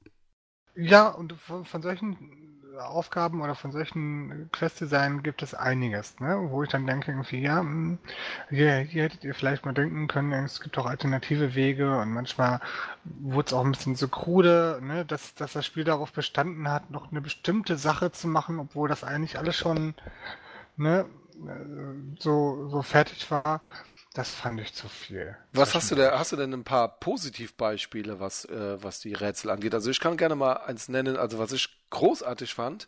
[0.75, 6.47] Ja, und von, von solchen Aufgaben oder von solchen Quest-Design gibt es einiges, ne?
[6.49, 7.97] wo ich dann denke, irgendwie, ja, hm,
[8.49, 12.61] hier, hier hättet ihr vielleicht mal denken können, es gibt auch alternative Wege und manchmal
[13.03, 15.05] wurde es auch ein bisschen so krude, ne?
[15.05, 19.03] dass, dass das Spiel darauf bestanden hat, noch eine bestimmte Sache zu machen, obwohl das
[19.03, 19.95] eigentlich alles schon
[20.79, 21.05] ne,
[22.19, 23.61] so, so fertig war,
[24.13, 25.37] das fand ich zu viel.
[25.53, 29.51] Was hast du denn, hast du denn ein paar Positivbeispiele, was, äh, was die Rätsel
[29.51, 29.73] angeht?
[29.73, 32.87] Also ich kann gerne mal eins nennen, also was ich großartig fand,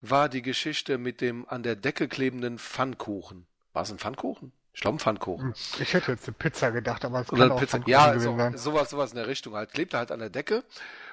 [0.00, 3.46] war die Geschichte mit dem an der Decke klebenden Pfannkuchen.
[3.72, 4.52] War es ein Pfannkuchen?
[4.74, 5.54] Ich glaube, ein Pfannkuchen.
[5.80, 7.80] Ich hätte jetzt eine Pizza gedacht, aber es kann auch Pizza.
[7.86, 9.72] Ja, so, sowas, sowas in der Richtung halt.
[9.72, 10.62] Klebte halt an der Decke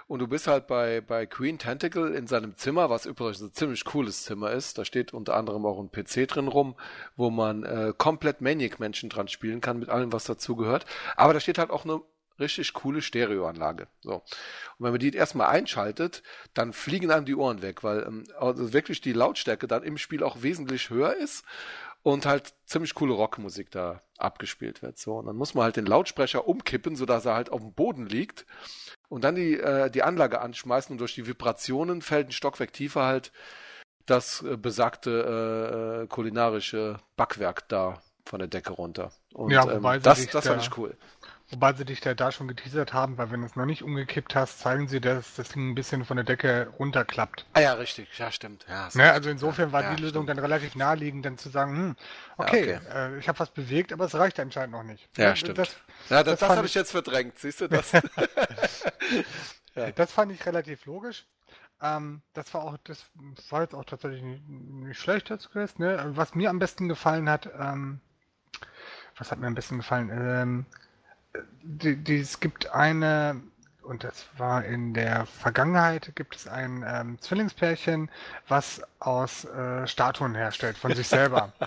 [0.07, 3.85] und du bist halt bei, bei Queen Tentacle in seinem Zimmer, was übrigens ein ziemlich
[3.85, 4.77] cooles Zimmer ist.
[4.77, 6.75] Da steht unter anderem auch ein PC drin rum,
[7.15, 10.85] wo man äh, komplett Maniac-Menschen dran spielen kann, mit allem, was dazugehört.
[11.15, 12.01] Aber da steht halt auch eine
[12.39, 13.87] richtig coole Stereoanlage.
[14.01, 14.15] So.
[14.15, 14.23] Und
[14.77, 16.21] wenn man die erstmal einschaltet,
[16.53, 20.23] dann fliegen einem die Ohren weg, weil ähm, also wirklich die Lautstärke dann im Spiel
[20.23, 21.45] auch wesentlich höher ist
[22.03, 24.97] und halt ziemlich coole Rockmusik da abgespielt wird.
[24.97, 25.17] So.
[25.17, 28.45] Und dann muss man halt den Lautsprecher umkippen, sodass er halt auf dem Boden liegt
[29.09, 33.03] und dann die, äh, die Anlage anschmeißen und durch die Vibrationen fällt ein Stockwerk tiefer
[33.03, 33.31] halt
[34.05, 39.11] das äh, besagte äh, kulinarische Backwerk da von der Decke runter.
[39.33, 40.97] Und Ja, ähm, das, das fand ich cool.
[41.51, 44.33] Wobei sie dich da, da schon geteasert haben, weil wenn du es noch nicht umgekippt
[44.33, 47.45] hast, zeigen sie, dass das Ding ein bisschen von der Decke runterklappt.
[47.53, 48.17] Ah ja, richtig.
[48.17, 48.65] Ja, stimmt.
[48.67, 49.11] Ja, Ne?
[49.11, 50.29] Also insofern war ja, die Lösung stimmt.
[50.29, 51.95] dann relativ naheliegend, dann zu sagen, hm,
[52.37, 55.07] okay, Ja, Äh, ich habe was bewegt, aber es reicht anscheinend noch nicht.
[55.17, 55.59] Ja, Ne, stimmt.
[55.59, 55.69] Das,
[56.09, 57.37] Ja, das, das das, habe ich- jetzt verdrängt.
[57.37, 57.91] Siehst du das?
[59.95, 61.25] Das fand ich relativ logisch.
[61.81, 63.05] Ähm, das war auch, das
[63.49, 65.79] war jetzt auch tatsächlich nicht, nicht schlecht als Quest.
[65.79, 66.01] Ne?
[66.15, 67.99] Was mir am besten gefallen hat, ähm,
[69.17, 70.09] was hat mir am besten gefallen?
[70.11, 70.65] Ähm,
[71.63, 73.41] die, die, es gibt eine,
[73.83, 78.09] und das war in der Vergangenheit, gibt es ein ähm, Zwillingspärchen,
[78.47, 81.53] was aus äh, Statuen herstellt von sich selber.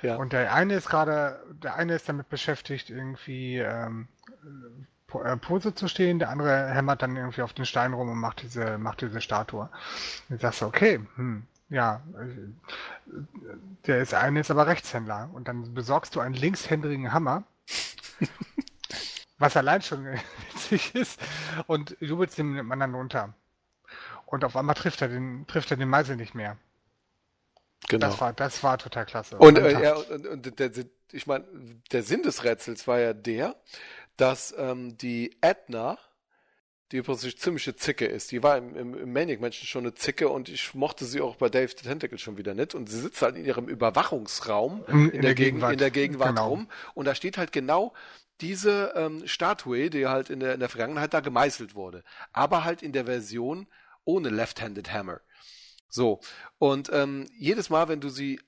[0.00, 0.14] Ja.
[0.14, 4.06] Und der eine ist gerade, der eine ist damit beschäftigt, irgendwie ähm,
[5.12, 8.42] äh, Pose zu stehen, der andere hämmert dann irgendwie auf den Stein rum und macht
[8.42, 9.68] diese, macht diese Statue.
[10.28, 13.12] Dann sagst du, okay, hm, ja, äh,
[13.86, 17.44] der ist, eine ist aber Rechtshändler und dann besorgst du einen linkshändigen Hammer,
[19.38, 20.04] was allein schon
[20.52, 21.20] witzig ist,
[21.66, 23.34] und jubelst dem anderen runter.
[24.26, 26.58] Und auf einmal trifft er den, trifft er den Meißel nicht mehr.
[27.88, 28.06] genau.
[28.08, 29.38] Das war, das war total klasse.
[29.38, 30.70] Und, Dann äh, ja, und, und der,
[31.12, 31.44] ich meine,
[31.92, 33.56] der Sinn des Rätsels war ja der,
[34.16, 35.96] dass ähm, die Edna,
[36.92, 40.28] die übrigens eine ziemliche Zicke ist, die war im, im, im Maniac-Menschen schon eine Zicke
[40.28, 42.74] und ich mochte sie auch bei Dave the Tentacle schon wieder nicht.
[42.74, 46.48] Und sie sitzt halt in ihrem Überwachungsraum In- in, der, Gegenwart, in der Gegenwart genau.
[46.48, 47.94] rum und da steht halt genau
[48.40, 52.04] diese ähm, Statue, die halt in der, in der Vergangenheit da gemeißelt wurde.
[52.32, 53.66] Aber halt in der Version
[54.04, 55.20] ohne Left-Handed Hammer.
[55.88, 56.20] So.
[56.58, 58.40] Und ähm, jedes Mal, wenn du sie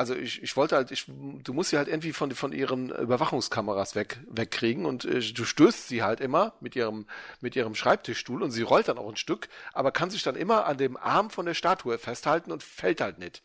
[0.00, 3.94] also ich, ich wollte halt, ich, du musst sie halt irgendwie von, von ihren Überwachungskameras
[3.94, 7.06] weg, wegkriegen und äh, du stößt sie halt immer mit ihrem,
[7.42, 10.64] mit ihrem Schreibtischstuhl und sie rollt dann auch ein Stück, aber kann sich dann immer
[10.64, 13.42] an dem Arm von der Statue festhalten und fällt halt nicht.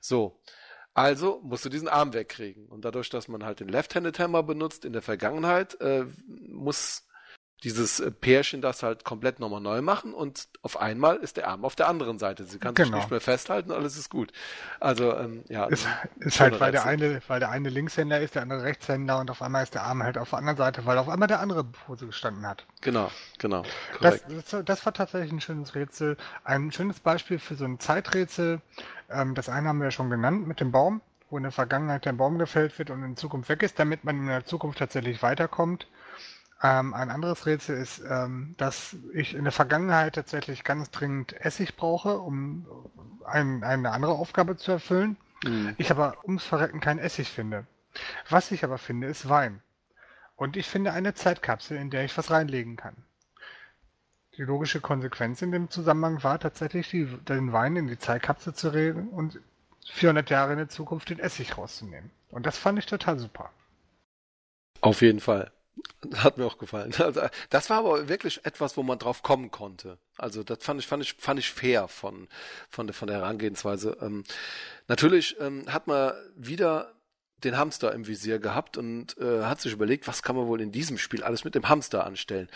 [0.00, 0.40] So.
[0.94, 2.66] Also musst du diesen Arm wegkriegen.
[2.66, 7.06] Und dadurch, dass man halt den Left-Handed Hammer benutzt in der Vergangenheit, äh, muss
[7.64, 11.64] dieses äh, Pärchen das halt komplett nochmal neu machen und auf einmal ist der Arm
[11.64, 12.44] auf der anderen Seite.
[12.44, 12.98] Sie kann sich Genau.
[12.98, 14.32] nicht mehr festhalten, alles ist gut.
[14.80, 15.66] Also, ähm, ja.
[15.66, 15.86] Ist,
[16.20, 19.42] ist halt, weil der eine, weil der eine Linkshänder ist, der andere Rechtshänder und auf
[19.42, 22.06] einmal ist der Arm halt auf der anderen Seite, weil auf einmal der andere Pose
[22.06, 22.66] gestanden hat.
[22.80, 23.62] Genau, genau.
[24.00, 26.16] Das, das, das war tatsächlich ein schönes Rätsel.
[26.44, 28.60] Ein schönes Beispiel für so ein Zeiträtsel.
[29.10, 32.04] Ähm, das eine haben wir ja schon genannt mit dem Baum, wo in der Vergangenheit
[32.04, 35.22] der Baum gefällt wird und in Zukunft weg ist, damit man in der Zukunft tatsächlich
[35.22, 35.86] weiterkommt.
[36.62, 41.76] Ähm, ein anderes Rätsel ist, ähm, dass ich in der Vergangenheit tatsächlich ganz dringend Essig
[41.76, 42.66] brauche, um
[43.24, 45.16] ein, eine andere Aufgabe zu erfüllen.
[45.44, 45.74] Hm.
[45.78, 47.66] Ich aber ums Verrecken kein Essig finde.
[48.28, 49.60] Was ich aber finde, ist Wein.
[50.36, 52.96] Und ich finde eine Zeitkapsel, in der ich was reinlegen kann.
[54.36, 58.72] Die logische Konsequenz in dem Zusammenhang war tatsächlich, die, den Wein in die Zeitkapsel zu
[58.72, 59.40] regen und
[59.90, 62.10] 400 Jahre in der Zukunft den Essig rauszunehmen.
[62.30, 63.50] Und das fand ich total super.
[64.80, 65.50] Auf jeden Fall.
[66.16, 66.92] Hat mir auch gefallen.
[66.98, 69.98] Also, das war aber wirklich etwas, wo man drauf kommen konnte.
[70.18, 72.28] Also das fand ich, fand ich, fand ich fair von,
[72.68, 73.96] von, der, von der Herangehensweise.
[74.00, 74.24] Ähm,
[74.88, 76.92] natürlich ähm, hat man wieder
[77.38, 80.72] den Hamster im Visier gehabt und äh, hat sich überlegt, was kann man wohl in
[80.72, 82.48] diesem Spiel alles mit dem Hamster anstellen.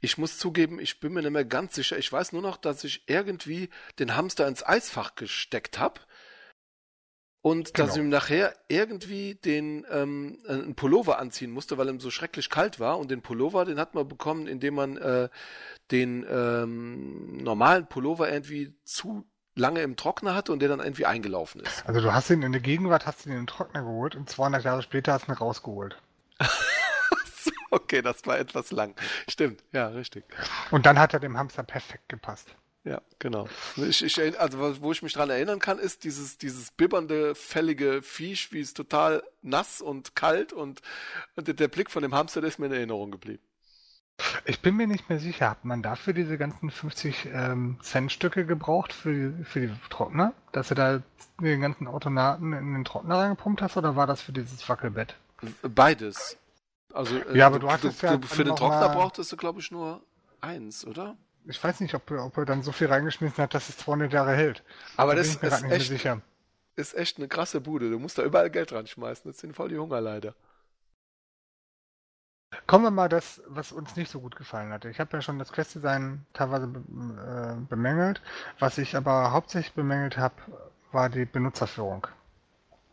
[0.00, 1.98] Ich muss zugeben, ich bin mir nicht mehr ganz sicher.
[1.98, 6.00] Ich weiß nur noch, dass ich irgendwie den Hamster ins Eisfach gesteckt habe
[7.42, 7.92] und dass Genau.
[7.92, 12.80] ich ihm nachher irgendwie den ähm, einen Pullover anziehen musste, weil ihm so schrecklich kalt
[12.80, 12.98] war.
[12.98, 15.28] Und den Pullover, den hat man bekommen, indem man äh,
[15.90, 19.24] den ähm, normalen Pullover irgendwie zu
[19.56, 21.84] lange im Trockner hatte und der dann irgendwie eingelaufen ist.
[21.86, 24.62] Also du hast ihn in der Gegenwart, hast ihn in den Trockner geholt und 200
[24.64, 25.96] Jahre später hast du ihn rausgeholt.
[27.70, 28.94] okay, das war etwas lang.
[29.28, 30.24] Stimmt, ja, richtig.
[30.70, 32.54] Und dann hat er dem Hamster perfekt gepasst.
[32.84, 33.46] Ja, genau.
[33.76, 38.52] Ich, ich, also wo ich mich dran erinnern kann, ist dieses, dieses bibbernde, fällige Viech,
[38.52, 40.80] wie es total nass und kalt und,
[41.36, 43.42] und der- Blick von dem Hamster, der ist mir in Erinnerung geblieben.
[44.46, 48.92] Ich bin mir nicht mehr sicher, hat man dafür diese ganzen 50 ähm, Cent-Stücke gebraucht
[48.92, 50.32] für die, für die Trockner?
[50.52, 51.02] Dass du da
[51.40, 55.16] den ganzen Automaten in den Trockner reingepumpt hast oder war das für dieses Wackelbett?
[55.62, 56.36] Beides.
[56.92, 59.60] Also, äh, Ja, aber du hattest ja du, für den Trockner mal- brauchtest du, glaube
[59.60, 60.02] ich, nur
[60.40, 61.16] eins, oder?
[61.46, 64.12] Ich weiß nicht, ob, er- ob er dann so viel reingeschmissen hat, dass es 200
[64.12, 64.62] Jahre hält.
[64.96, 65.90] Aber Da das ist echt,
[66.76, 67.90] ist echt eine krasse Bude.
[67.90, 69.30] Du musst da überall Geld dran schmeißen.
[69.30, 70.34] Das sind voll die Hungerleider.
[72.66, 74.88] Kommen wir mal das, was uns nicht so gut gefallen hatte.
[74.88, 78.22] Ich habe ja schon das Quest-Design teilweise be äh, bemängelt.
[78.58, 80.34] Was ich aber hauptsächlich bemängelt habe,
[80.92, 82.06] war die Benutzerführung.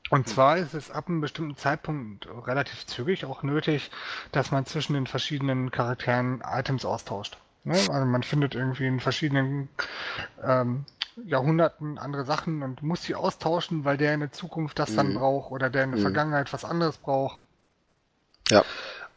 [0.09, 3.89] Und zwar ist es ab einem bestimmten Zeitpunkt relativ zügig auch nötig,
[4.33, 7.37] dass man zwischen den verschiedenen Charakteren Items austauscht.
[7.67, 7.73] Ne?
[7.73, 9.69] Also man findet irgendwie in verschiedenen
[10.43, 10.85] ähm,
[11.25, 15.15] Jahrhunderten andere Sachen und muss sie austauschen, weil der in der Zukunft das dann Mhm.
[15.15, 16.03] braucht oder der in der Mhm.
[16.03, 17.39] Vergangenheit was anderes braucht.
[18.49, 18.63] Ja.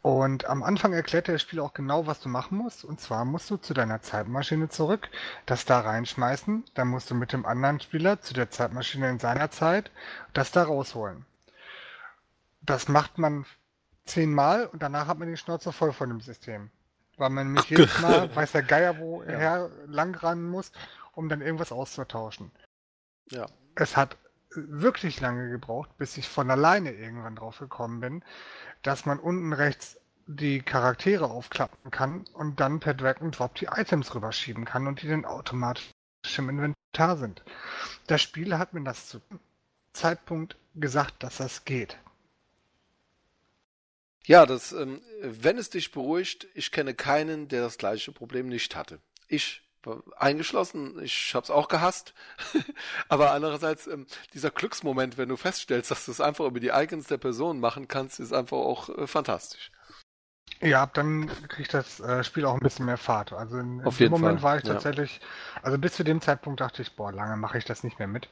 [0.02, 2.84] Und am Anfang erklärt das Spiel auch genau, was du machen musst.
[2.84, 5.08] Und zwar musst du zu deiner Zeitmaschine zurück,
[5.44, 6.64] das da reinschmeißen.
[6.74, 9.90] Dann musst du mit dem anderen Spieler zu der Zeitmaschine in seiner Zeit
[10.32, 11.26] das da rausholen.
[12.62, 13.44] Das macht man
[14.06, 16.70] zehnmal und danach hat man die Schnauze voll von dem System.
[17.20, 20.72] Weil man nämlich jedes Mal weiß der Geier, woher lang ran muss,
[21.12, 22.50] um dann irgendwas auszutauschen.
[23.30, 23.46] Ja.
[23.74, 24.16] Es hat
[24.54, 28.24] wirklich lange gebraucht, bis ich von alleine irgendwann drauf gekommen bin,
[28.80, 33.66] dass man unten rechts die Charaktere aufklappen kann und dann per Drag and Drop die
[33.66, 35.90] Items rüberschieben kann und die dann automatisch
[36.38, 37.44] im Inventar sind.
[38.06, 39.20] Das Spiel hat mir das zu
[39.92, 41.98] Zeitpunkt gesagt, dass das geht.
[44.26, 48.76] Ja, das, ähm, wenn es dich beruhigt, ich kenne keinen, der das gleiche Problem nicht
[48.76, 49.00] hatte.
[49.28, 52.14] Ich war eingeschlossen, ich habe es auch gehasst.
[53.08, 57.06] Aber andererseits, ähm, dieser Glücksmoment, wenn du feststellst, dass du es einfach über die Icons
[57.06, 59.70] der Person machen kannst, ist einfach auch äh, fantastisch.
[60.60, 63.32] Ja, dann kriegt das äh, Spiel auch ein bisschen mehr Fahrt.
[63.32, 64.74] Also in, Auf in dem Moment Fall, war ich ja.
[64.74, 65.20] tatsächlich,
[65.62, 68.28] also bis zu dem Zeitpunkt dachte ich, boah, lange mache ich das nicht mehr mit.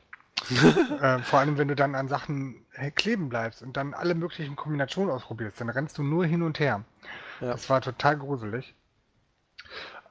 [1.01, 4.57] äh, vor allem, wenn du dann an Sachen äh, kleben bleibst und dann alle möglichen
[4.57, 6.85] Kombinationen ausprobierst, dann rennst du nur hin und her.
[7.41, 7.49] Ja.
[7.49, 8.75] Das war total gruselig.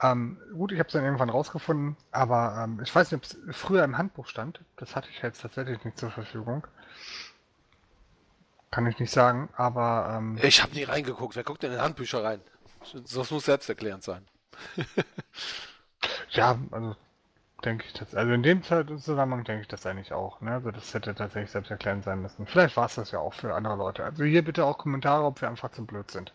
[0.00, 3.56] Ähm, gut, ich habe es dann irgendwann rausgefunden, aber ähm, ich weiß nicht, ob es
[3.56, 4.60] früher im Handbuch stand.
[4.76, 6.66] Das hatte ich jetzt tatsächlich nicht zur Verfügung.
[8.70, 11.34] Kann ich nicht sagen, aber ähm, Ich habe nie reingeguckt.
[11.34, 12.40] Wer guckt denn in Handbücher rein?
[12.92, 14.24] Das muss selbsterklärend sein.
[16.30, 16.94] Ja, also
[17.64, 18.14] denke ich das.
[18.14, 20.40] Also in dem Zusammenhang denke ich das eigentlich auch.
[20.40, 20.52] Ne?
[20.52, 22.46] Also das hätte tatsächlich selbsterklärend sein müssen.
[22.46, 24.04] Vielleicht war es das ja auch für andere Leute.
[24.04, 26.32] Also hier bitte auch Kommentare, ob wir einfach zu blöd sind.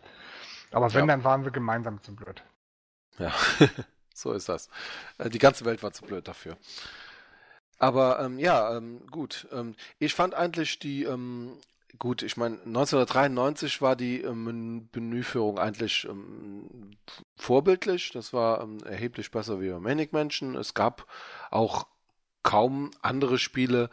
[0.71, 1.15] Aber wenn, Ja.
[1.15, 2.43] dann waren wir gemeinsam zu blöd.
[3.19, 3.31] Ja,
[4.13, 4.69] so ist das.
[5.17, 6.57] Äh, Die ganze Welt war zu blöd dafür.
[7.79, 9.47] Aber ähm, ja, ähm, gut.
[9.51, 11.57] Ähm, ich fand eigentlich die, ähm,
[11.99, 16.91] gut, ich meine, 1993 war die ähm, Men- Menüführung eigentlich ähm,
[17.35, 18.11] vorbildlich.
[18.11, 20.55] Das war ähm, erheblich besser wie bei Manic Mansion.
[20.55, 21.07] Es gab
[21.51, 21.87] auch
[22.43, 23.89] kaum andere Spiele,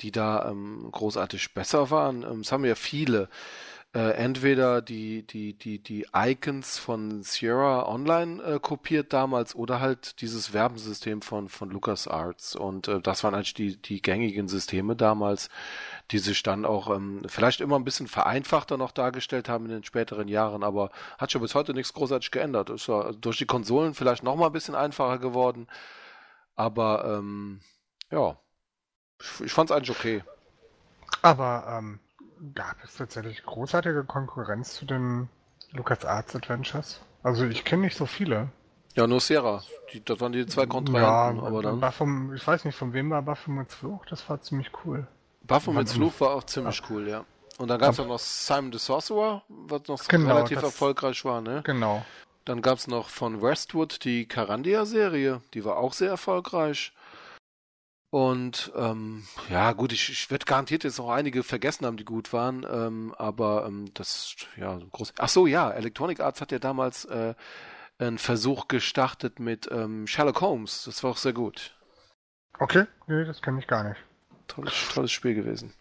[0.00, 2.22] die da ähm, großartig besser waren.
[2.24, 3.28] Ähm, es haben ja viele
[3.94, 10.20] äh, entweder die, die, die, die Icons von Sierra Online äh, kopiert damals oder halt
[10.20, 12.56] dieses Werbensystem von, von LucasArts.
[12.56, 15.48] Und äh, das waren eigentlich die, die gängigen Systeme damals,
[16.10, 19.84] die sich dann auch ähm, vielleicht immer ein bisschen vereinfachter noch dargestellt haben in den
[19.84, 22.70] späteren Jahren, aber hat schon bis heute nichts großartig geändert.
[22.70, 25.68] Ist ja durch die Konsolen vielleicht noch mal ein bisschen einfacher geworden.
[26.56, 27.60] Aber ähm,
[28.10, 28.36] ja,
[29.20, 30.24] ich, ich fand es eigentlich okay.
[31.22, 32.00] Aber ähm,
[32.54, 35.28] gab es tatsächlich großartige Konkurrenz zu den
[35.72, 37.00] LucasArts Adventures?
[37.22, 38.48] Also ich kenne nicht so viele.
[38.94, 39.62] Ja, nur Sierra.
[39.92, 41.80] Die, das waren die zwei Kontrahenten, aber dann.
[41.80, 44.04] Baphomet, ich weiß nicht, von wem war Baphomets Fluch?
[44.06, 45.06] Das war ziemlich cool.
[45.42, 47.24] Baphomets Fluch war auch ziemlich cool, ja.
[47.58, 51.24] Und dann gab es ja noch Simon the Sorcerer, was noch Genau, relativ das- erfolgreich
[51.24, 51.62] war, ne?
[51.64, 52.04] Genau.
[52.44, 56.92] Dann gab es noch von Westwood die Carandia-Serie, die war auch sehr erfolgreich.
[58.14, 62.32] Und ähm, ja, gut, ich, ich werde garantiert jetzt noch einige vergessen haben, die gut
[62.32, 65.14] waren, ähm, aber ähm, das, ja, groß.
[65.18, 67.34] Ach so, ja, Electronic Arts hat ja damals äh,
[67.98, 71.76] einen Versuch gestartet mit ähm, Sherlock Holmes, das war auch sehr gut.
[72.60, 74.00] Okay, nee, das kenne ich gar nicht.
[74.46, 75.74] Tolles, tolles Spiel gewesen.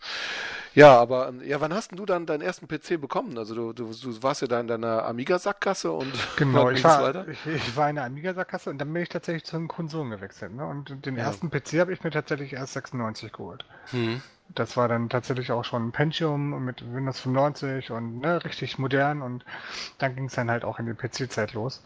[0.76, 3.38] Ja, aber ähm, ja, wann hast denn du dann deinen ersten PC bekommen?
[3.38, 7.46] Also du, du, du warst ja da in deiner Amiga-Sackgasse und Genau, ich war, ich,
[7.46, 10.56] ich war in der Amiga-Sackgasse und dann bin ich tatsächlich zu den Konsolen gewechselt.
[10.56, 10.66] Ne?
[10.66, 11.26] Und den Ja.
[11.26, 13.66] ersten PC habe ich mir tatsächlich erst 96 geholt.
[13.92, 14.22] Hm.
[14.50, 19.22] Das war dann tatsächlich auch schon ein Pentium mit Windows 95 und ne, richtig modern
[19.22, 19.46] und
[20.00, 21.84] dann ging es dann halt auch in die PC-Zeit los.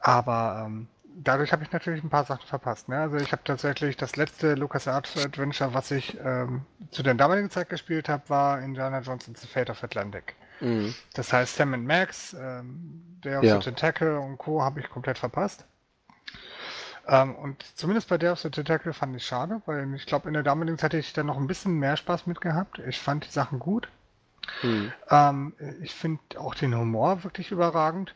[0.00, 0.88] Aber ähm,
[1.22, 2.88] dadurch habe ich natürlich ein paar Sachen verpasst.
[2.88, 2.98] Ne?
[2.98, 7.68] Also ich habe tatsächlich das letzte LucasArts Adventure, was ich ähm, zu der damaligen Zeit
[7.68, 10.34] gespielt habe, war Indiana Jones and the Fate of Atlantic.
[10.60, 10.94] Mhm.
[11.14, 13.54] Das heißt Sam and Max, ähm, der of Ja.
[13.60, 14.62] the Tentacle und Co.
[14.62, 15.64] habe ich komplett verpasst.
[17.06, 20.34] Ähm, und zumindest bei der of the Tentacle fand ich schade, weil ich glaube, in
[20.34, 22.78] der damaligen Zeit hätte ich da noch ein bisschen mehr Spaß mit gehabt.
[22.86, 23.88] Ich fand die Sachen gut.
[24.62, 24.92] Mhm.
[25.10, 28.14] Ähm, ich finde auch den Humor wirklich überragend.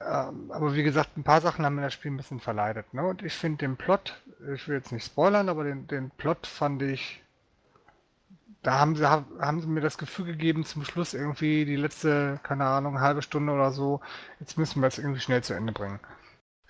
[0.00, 2.92] Ähm, aber wie gesagt, ein paar Sachen haben mir das Spiel ein bisschen verleidet.
[2.92, 3.06] Ne?
[3.06, 4.20] Und ich finde den Plot,
[4.54, 7.22] ich will jetzt nicht spoilern, aber den, den Plot fand ich.
[8.62, 12.64] Da haben sie, haben sie mir das Gefühl gegeben, zum Schluss irgendwie die letzte, keine
[12.64, 14.00] Ahnung, halbe Stunde oder so,
[14.40, 16.00] jetzt müssen wir es irgendwie schnell zu Ende bringen.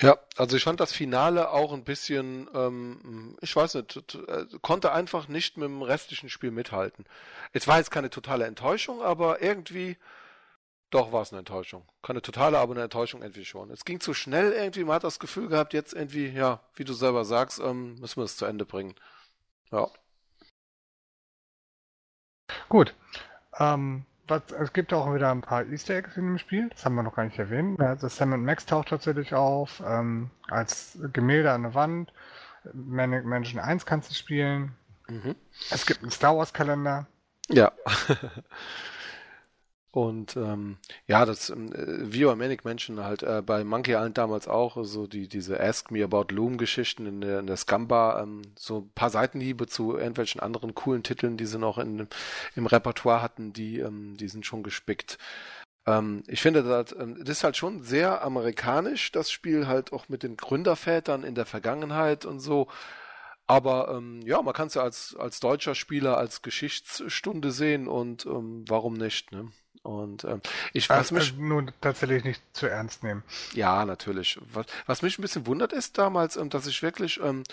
[0.01, 4.93] Ja, also ich fand das Finale auch ein bisschen, ähm, ich weiß nicht, äh, konnte
[4.93, 7.07] einfach nicht mit dem restlichen Spiel mithalten.
[7.55, 9.97] Es war jetzt keine totale Enttäuschung, aber irgendwie,
[10.91, 11.85] Doch, war es eine Enttäuschung.
[12.03, 13.71] Keine totale, aber eine Enttäuschung irgendwie schon.
[13.71, 16.93] Es ging zu schnell irgendwie, man hat das Gefühl gehabt, jetzt irgendwie, ja, wie du
[16.93, 18.95] selber sagst, ähm, müssen wir es zu Ende bringen.
[19.73, 19.89] Ja.
[22.69, 22.95] Gut.
[23.59, 26.95] Ähm, was, es gibt auch wieder ein paar Easter Eggs in dem Spiel, das haben
[26.95, 27.81] wir noch gar nicht erwähnt.
[27.81, 32.13] Also Sam Max taucht tatsächlich auf, ähm, als Gemälde an der Wand.
[32.73, 34.77] Manic Mansion 1 kannst du spielen.
[35.09, 35.37] Mhm.
[35.71, 37.07] Es gibt einen Star Wars Kalender.
[37.49, 37.73] Ja.
[39.97, 40.77] Und ähm,
[41.07, 45.07] ja, das ähm, wie bei Manic Mansion halt äh, bei Monkey Island damals auch, so
[45.07, 48.91] die diese Ask Me About Loom Geschichten in der, in der Scumbar, ähm, so ein
[48.95, 52.09] paar Seitenhiebe zu irgendwelchen anderen coolen Titeln, die sie noch in,
[52.57, 55.17] im Repertoire hatten, die, ähm, die sind schon gespickt.
[55.87, 60.11] Ähm, ich finde, das, ähm, das ist halt schon sehr amerikanisch, das Spiel halt auch
[60.11, 62.69] mit den Gründervätern in der Vergangenheit und so.
[63.47, 68.27] Aber ähm, ja, man kann es ja als, als deutscher Spieler als Geschichtsstunde sehen und
[68.27, 69.51] ähm, warum nicht, ne?
[69.87, 70.41] Und ähm,
[70.73, 73.23] ich was also, mich nur tatsächlich nicht zu ernst nehmen.
[73.55, 74.39] Ja, natürlich.
[74.53, 77.45] Was, was mich ein bisschen wundert ist damals, ähm, dass ich wirklich ähm,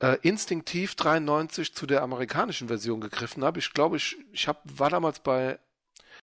[0.00, 3.58] äh, instinktiv 93 zu der amerikanischen Version gegriffen habe.
[3.58, 5.58] Ich glaube, ich, ich hab, war damals bei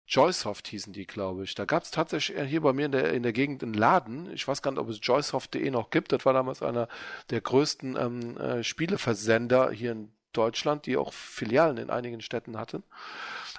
[0.09, 1.57] Joysoft hießen die, glaube ich.
[1.57, 4.33] Da gab es tatsächlich hier bei mir in der, in der Gegend einen Laden.
[4.33, 6.13] Ich weiß gar nicht, ob es joysoft.de noch gibt.
[6.13, 6.89] Das war damals einer
[7.31, 12.83] der größten ähm, äh, Spieleversender hier in Deutschland, die auch Filialen in einigen Städten hatten.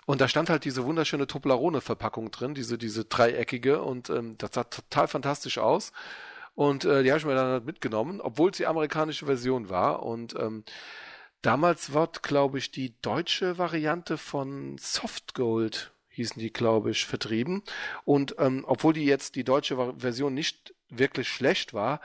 [0.06, 4.64] Und da stand halt diese wunderschöne Toblerone-Verpackung drin, diese, diese dreieckige, und ähm, das sah
[4.64, 5.92] total fantastisch aus.
[6.56, 10.04] Und äh, die habe ich mir dann halt mitgenommen, obwohl es die amerikanische Version war.
[10.04, 10.64] Und ähm,
[11.42, 17.62] damals wird, glaube ich, die deutsche Variante von Softgold, hießen die, glaube ich, vertrieben.
[18.06, 22.02] Und ähm, obwohl die jetzt die deutsche Version nicht wirklich schlecht war,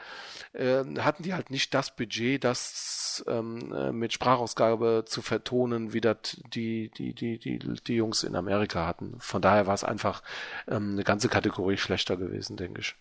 [0.52, 6.00] äh, hatten die halt nicht das Budget, das ähm, äh, mit Sprachausgabe zu vertonen, wie
[6.00, 9.16] das die, die, die, die, die Jungs in Amerika hatten.
[9.20, 10.22] Von daher war es einfach
[10.68, 12.96] ähm, eine ganze Kategorie schlechter gewesen, denke ich.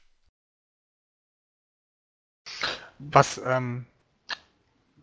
[2.99, 3.85] Was ähm,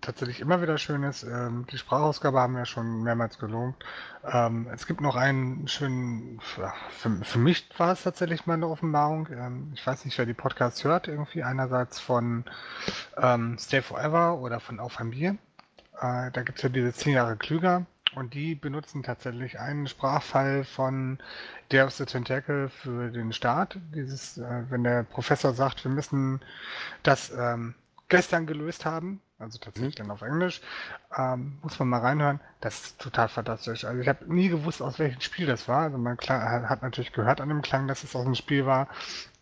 [0.09, 1.23] tatsächlich immer wieder schön ist.
[1.23, 3.85] Ähm, die Sprachausgabe haben wir schon mehrmals gelobt.
[4.25, 6.73] Ähm, es gibt noch einen schönen, für,
[7.23, 9.29] für mich war es tatsächlich mal eine Offenbarung.
[9.31, 12.47] Ähm, ich weiß nicht, wer die Podcasts hört, irgendwie einerseits von
[13.19, 15.37] ähm, Stay Forever oder von Auf Bier.
[16.01, 17.85] Äh, da gibt es ja diese 10 Jahre klüger.
[18.15, 21.19] Und die benutzen tatsächlich einen Sprachfall von
[21.71, 23.79] Day of the Tentacle für den Start.
[23.95, 26.41] Dieses, äh, wenn der Professor sagt, wir müssen
[27.03, 27.75] das ähm,
[28.09, 29.99] gestern gelöst haben, also tatsächlich mhm.
[29.99, 30.61] dann auf Englisch.
[31.16, 32.41] Ähm, muss man mal reinhören.
[32.61, 33.84] Das ist total fantastisch.
[33.84, 35.82] Also ich habe nie gewusst, aus welchem Spiel das war.
[35.82, 38.89] Also man hat natürlich gehört an dem Klang, dass es aus dem Spiel war.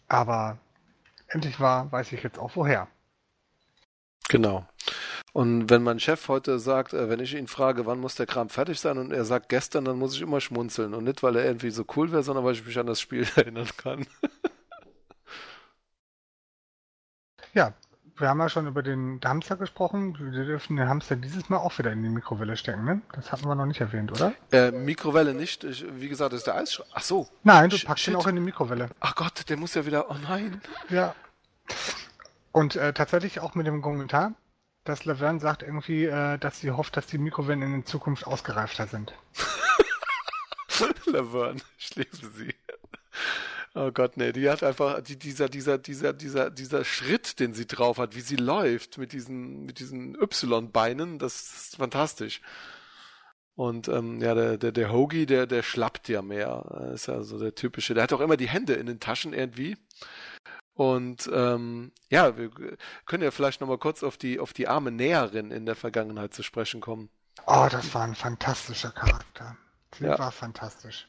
[0.08, 0.58] Aber
[1.28, 2.88] endlich war, weiß ich jetzt auch woher.
[4.28, 4.66] Genau.
[5.32, 8.48] Und wenn mein Chef heute sagt, äh, wenn ich ihn frage, wann muss der Kram
[8.48, 10.94] fertig sein und er sagt gestern, dann muss ich immer schmunzeln.
[10.94, 13.26] Und nicht, weil er irgendwie so cool wäre, sondern weil ich mich an das Spiel
[13.36, 14.06] erinnern kann.
[17.54, 17.74] ja,
[18.18, 20.16] wir haben ja schon über den Hamster gesprochen.
[20.18, 23.02] Wir dürfen den Hamster dieses Mal auch wieder in die Mikrowelle stecken, ne?
[23.12, 24.32] Das hatten wir noch nicht erwähnt, oder?
[24.52, 25.64] Äh, Mikrowelle nicht.
[25.64, 26.82] Ich, wie gesagt, das ist der Eis.
[26.92, 27.28] Ach so.
[27.42, 28.14] Nein, du packst Shit.
[28.14, 28.88] ihn auch in die Mikrowelle.
[29.00, 30.10] Ach Gott, der muss ja wieder.
[30.10, 30.60] Oh nein.
[30.88, 31.14] Ja.
[32.52, 34.32] Und äh, tatsächlich auch mit dem Kommentar,
[34.84, 39.12] dass Laverne sagt irgendwie, äh, dass sie hofft, dass die Mikrowellen in Zukunft ausgereifter sind.
[41.06, 42.54] Laverne, ich liebe sie.
[43.78, 47.66] Oh Gott, nee, die hat einfach, die, dieser, dieser, dieser, dieser, dieser Schritt, den sie
[47.66, 52.40] drauf hat, wie sie läuft mit diesen, mit diesen Y-Beinen, das ist fantastisch.
[53.54, 56.90] Und ähm, ja, der, der, der Hoagie, der, der schlappt ja mehr.
[56.94, 57.92] Ist ja so der typische.
[57.92, 59.76] Der hat auch immer die Hände in den Taschen irgendwie.
[60.72, 62.50] Und ähm, ja, wir
[63.04, 66.42] können ja vielleicht nochmal kurz auf die, auf die arme Näherin in der Vergangenheit zu
[66.42, 67.10] sprechen kommen.
[67.46, 69.58] Oh, das war ein fantastischer Charakter.
[69.98, 70.18] Sie ja.
[70.18, 71.08] war fantastisch.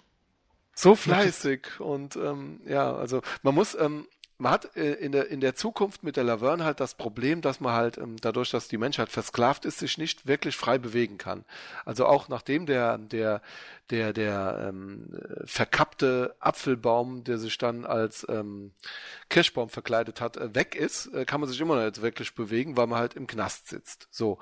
[0.78, 4.06] So fleißig und ähm, ja, also man muss, ähm,
[4.38, 7.60] man hat äh, in der in der Zukunft mit der Laverne halt das Problem, dass
[7.60, 11.46] man halt ähm, dadurch, dass die Menschheit versklavt ist, sich nicht wirklich frei bewegen kann.
[11.84, 13.42] Also auch nachdem der der
[13.90, 15.08] der der ähm,
[15.46, 18.72] verkappte Apfelbaum, der sich dann als ähm,
[19.30, 22.78] Kirschbaum verkleidet hat, äh, weg ist, äh, kann man sich immer noch nicht wirklich bewegen,
[22.78, 24.08] weil man halt im Knast sitzt.
[24.12, 24.38] So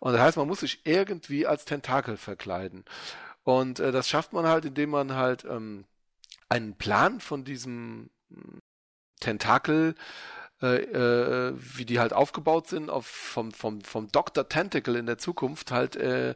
[0.00, 2.84] und das heißt, man muss sich irgendwie als Tentakel verkleiden.
[3.48, 5.86] Und äh, das schafft man halt, indem man halt ähm,
[6.50, 8.60] einen Plan von diesem hm,
[9.20, 9.94] Tentakel,
[10.60, 14.50] äh, äh, wie die halt aufgebaut sind, auf, vom, vom, vom Dr.
[14.50, 16.34] Tentacle in der Zukunft halt äh,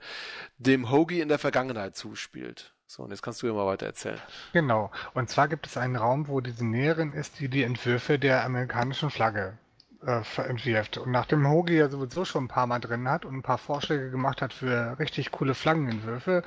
[0.56, 2.72] dem Hoagie in der Vergangenheit zuspielt.
[2.86, 4.20] So, und jetzt kannst du ja mal weiter erzählen.
[4.54, 4.90] Genau.
[5.12, 9.10] Und zwar gibt es einen Raum, wo diese Näherin ist, die die Entwürfe der amerikanischen
[9.10, 9.58] Flagge
[10.07, 10.98] äh, entwirft.
[10.98, 14.11] Und nachdem Hogi ja sowieso schon ein paar Mal drin hat und ein paar Vorschläge
[14.11, 16.42] gemacht hat für richtig coole Flaggenentwürfe,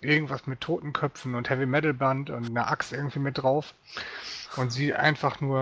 [0.00, 3.74] irgendwas mit Totenköpfen und Heavy Metal Band und eine Axt irgendwie mit drauf,
[4.56, 5.60] und sie einfach nur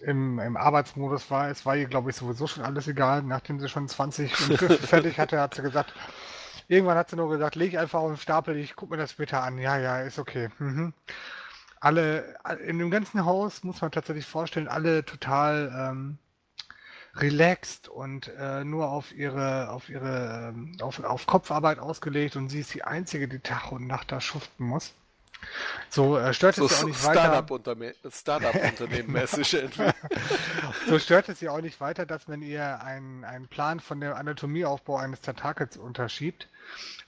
[0.00, 3.22] äh, im, im Arbeitsmodus war, es war ihr, glaube ich, sowieso schon alles egal.
[3.22, 5.92] Nachdem sie schon 20 Entwürfe fertig hatte, hat sie gesagt,
[6.68, 9.40] irgendwann hat sie nur gesagt, leg einfach auf den Stapel, ich guck mir das bitte
[9.40, 9.58] an.
[9.58, 10.48] Ja, ja, ist okay.
[10.58, 10.94] Mhm
[11.84, 12.34] alle,
[12.66, 16.18] in dem ganzen Haus muss man tatsächlich vorstellen, alle total ähm,
[17.16, 22.60] relaxed und äh, nur auf ihre, auf ihre, ähm, auf, auf Kopfarbeit ausgelegt und sie
[22.60, 24.94] ist die Einzige, die Tag und Nacht da schuften muss.
[25.90, 28.10] So äh, stört so, es sie auch nicht Start weiter.
[28.10, 29.12] Startup-Unternehmen
[30.88, 34.12] So stört es sie auch nicht weiter, dass man ihr einen, einen Plan von dem
[34.12, 36.48] Anatomieaufbau eines Tentakels unterschiebt,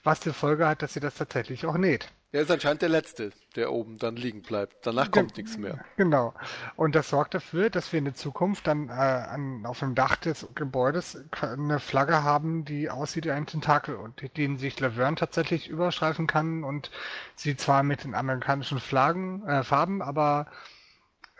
[0.03, 2.09] was zur Folge hat, dass sie das tatsächlich auch näht.
[2.33, 4.85] Er ist anscheinend der Letzte, der oben dann liegen bleibt.
[4.85, 5.79] Danach kommt Ge nichts mehr.
[5.95, 6.33] Genau.
[6.75, 10.17] Und das sorgt dafür, dass wir in der Zukunft dann äh, an, auf dem Dach
[10.17, 15.69] des Gebäudes eine Flagge haben, die aussieht wie ein Tentakel und den sich Laverne tatsächlich
[15.69, 16.91] überstreifen kann und
[17.35, 20.47] sie zwar mit den amerikanischen Flaggen, äh, Farben, aber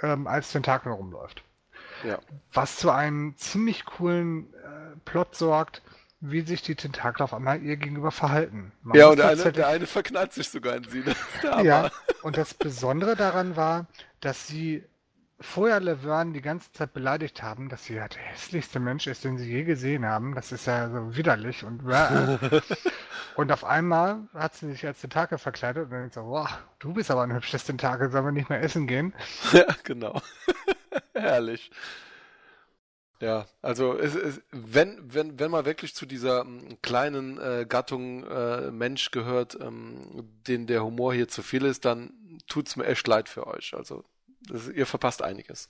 [0.01, 1.43] ähm, als Tentakel rumläuft.
[2.05, 2.19] Ja.
[2.53, 5.81] Was zu einem ziemlich coolen äh, Plot sorgt,
[6.20, 8.72] wie sich die Tentakel auf einmal ihr gegenüber verhalten.
[8.82, 11.03] Man ja, und der eine, der eine verknallt sich sogar in sie.
[11.63, 11.91] ja,
[12.24, 13.88] und das Besondere daran war,
[14.20, 14.84] dass sie
[15.39, 19.38] vorher Laverne die ganze Zeit beleidigt haben, dass sie ja der hässlichste Mensch ist, den
[19.38, 20.34] sie je gesehen haben.
[20.34, 21.84] Das ist ja so widerlich und
[23.36, 26.49] und auf einmal hat sie sich als Tentakel verkleidet und dann denkt so, wow,
[26.80, 29.13] du bist aber ein hübsches Tentakel, sollen wir nicht mehr essen gehen?
[29.51, 30.20] Ja, genau.
[31.13, 31.72] Herrlich.
[33.20, 38.24] Ja, also es, es, wenn, wenn, wenn man wirklich zu dieser ähm, kleinen äh, Gattung
[38.24, 42.13] äh, Mensch gehört, ähm, den der Humor hier zu viel ist, dann
[42.47, 43.74] tut's mir echt leid für euch.
[43.74, 44.03] Also
[44.41, 45.70] das, ihr verpasst einiges.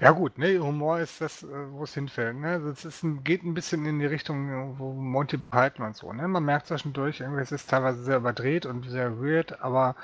[0.00, 2.36] Ja gut, ne, Humor ist das, äh, wo es hinfällt.
[2.36, 2.56] Ne?
[2.56, 6.12] Es ist ein, geht ein bisschen in die Richtung, wo Monty Python und so.
[6.12, 6.28] Ne?
[6.28, 9.96] Man merkt zwischendurch, irgendwie es ist teilweise sehr überdreht und sehr weird, aber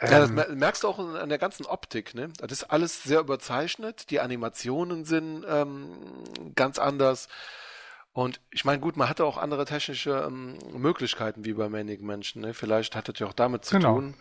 [0.00, 0.58] ja, das ähm.
[0.58, 2.30] merkst du auch an der ganzen Optik, ne?
[2.38, 5.96] Das ist alles sehr überzeichnet, die Animationen sind ähm,
[6.54, 7.28] ganz anders.
[8.12, 12.42] Und ich meine, gut, man hatte auch andere technische ähm, Möglichkeiten wie bei Manic Menschen,
[12.42, 12.54] ne?
[12.54, 13.94] Vielleicht hat das ja auch damit zu genau.
[13.94, 14.14] tun.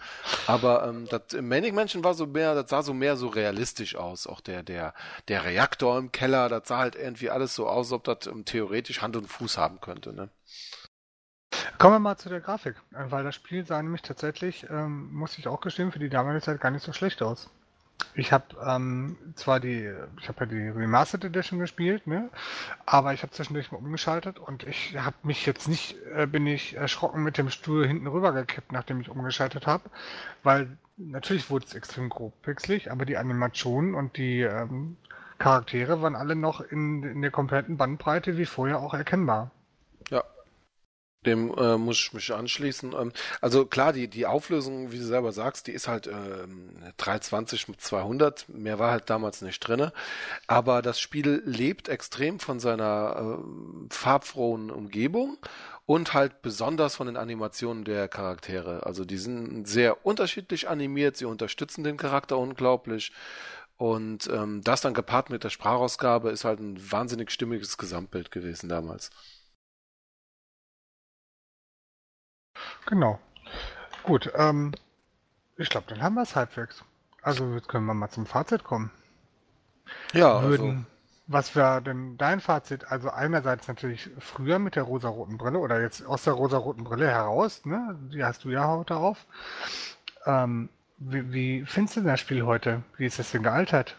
[0.45, 4.27] Aber ähm, das Manic Menschen war so mehr, das sah so mehr so realistisch aus.
[4.27, 4.93] Auch der, der,
[5.27, 8.45] der Reaktor im Keller, das sah halt irgendwie alles so aus, als ob das ähm,
[8.45, 10.29] theoretisch Hand und Fuß haben könnte, ne?
[11.77, 15.37] Kommen wir mal zu der Grafik, äh, weil das Spiel sah nämlich tatsächlich, ähm, muss
[15.37, 17.49] ich auch gestehen, für die damalige Zeit gar nicht so schlecht aus.
[18.13, 22.29] Ich habe ähm, zwar die, ich habe ja die Remastered Edition gespielt, ne,
[22.85, 26.75] aber ich habe zwischendurch mal umgeschaltet und ich habe mich jetzt nicht, äh, bin ich
[26.75, 29.89] erschrocken mit dem Stuhl hinten rüber gekippt, nachdem ich umgeschaltet habe,
[30.43, 34.97] weil natürlich wurde es extrem grob pixelig, aber die Animationen und die ähm,
[35.39, 39.51] Charaktere waren alle noch in, in der kompletten Bandbreite wie vorher auch erkennbar.
[41.27, 42.93] Dem äh, muss ich mich anschließen.
[42.93, 43.11] Ähm,
[43.41, 47.81] also klar, die, die Auflösung, wie du selber sagst, die ist halt ähm, 320 mit
[47.81, 48.49] 200.
[48.49, 49.93] Mehr war halt damals nicht drinne.
[50.47, 55.37] Aber das Spiel lebt extrem von seiner äh, farbfrohen Umgebung
[55.85, 58.85] und halt besonders von den Animationen der Charaktere.
[58.85, 63.11] Also die sind sehr unterschiedlich animiert, sie unterstützen den Charakter unglaublich.
[63.77, 68.69] Und ähm, das dann gepaart mit der Sprachausgabe ist halt ein wahnsinnig stimmiges Gesamtbild gewesen
[68.69, 69.11] damals.
[72.87, 73.19] Genau.
[74.03, 74.73] Gut, ähm,
[75.57, 76.83] ich glaube, dann haben wir es halbwegs.
[77.21, 78.89] Also jetzt können wir mal zum Fazit kommen.
[80.13, 80.85] Ja, Würden, also...
[81.27, 82.89] was wäre denn dein Fazit?
[82.89, 87.65] Also einerseits natürlich früher mit der rosaroten Brille oder jetzt aus der rosaroten Brille heraus,
[87.65, 87.97] ne?
[88.13, 89.25] Die hast du ja heute auf.
[90.25, 92.83] Ähm, wie, wie findest du das Spiel heute?
[92.97, 93.97] Wie ist das denn gealtert?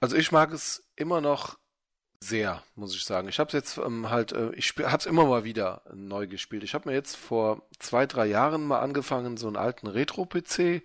[0.00, 1.56] Also ich mag es immer noch
[2.22, 3.28] sehr, muss ich sagen.
[3.28, 6.62] Ich habe es jetzt ähm, halt, äh, ich habe es immer mal wieder neu gespielt.
[6.62, 10.82] Ich habe mir jetzt vor zwei, drei Jahren mal angefangen, so einen alten Retro-PC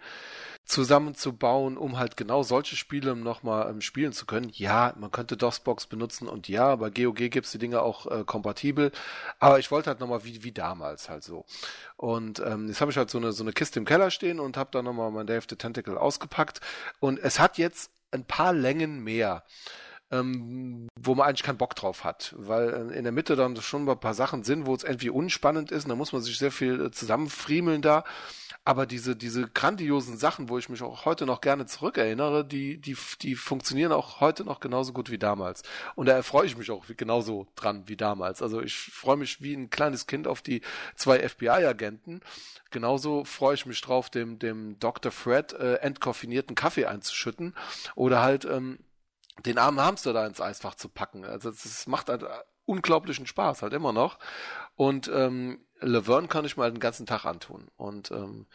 [0.66, 4.50] zusammenzubauen, um halt genau solche Spiele nochmal ähm, spielen zu können.
[4.54, 8.92] Ja, man könnte DOSBox benutzen und ja, bei GOG gibt's die Dinge auch äh, kompatibel,
[9.40, 11.46] aber ich wollte halt nochmal wie, wie damals halt so.
[11.96, 14.58] Und ähm, jetzt habe ich halt so eine, so eine Kiste im Keller stehen und
[14.58, 16.60] habe da nochmal mein Dave the Tentacle ausgepackt
[17.00, 19.44] und es hat jetzt ein paar Längen mehr
[20.12, 23.88] ähm, wo man eigentlich keinen Bock drauf hat, weil äh, in der Mitte dann schon
[23.88, 26.52] ein paar Sachen sind, wo es irgendwie unspannend ist und da muss man sich sehr
[26.52, 28.04] viel äh, zusammenfriemeln da.
[28.64, 32.98] Aber diese, diese grandiosen Sachen, wo ich mich auch heute noch gerne zurückerinnere, die, die,
[33.22, 35.64] die funktionieren auch heute noch genauso gut wie damals.
[35.96, 38.42] Und da erfreue ich mich auch genauso dran wie damals.
[38.42, 40.64] Also ich freue mich wie ein kleines Kind auf die
[40.96, 42.20] zwei FBI-Agenten.
[42.70, 45.14] Genauso freue ich mich drauf, dem, dem Dr.
[45.14, 47.56] Fred äh, entkoffinierten Kaffee einzuschütten.
[47.96, 48.80] Oder halt ähm,
[49.46, 51.26] den armen Hamster da ins Eisfach zu packen.
[51.26, 52.26] Also es macht halt
[52.66, 54.20] unglaublichen Spaß, halt immer noch.
[54.76, 57.68] Und ähm, Laverne kann ich mal den ganzen Tag antun.
[57.78, 58.48] Und ähm,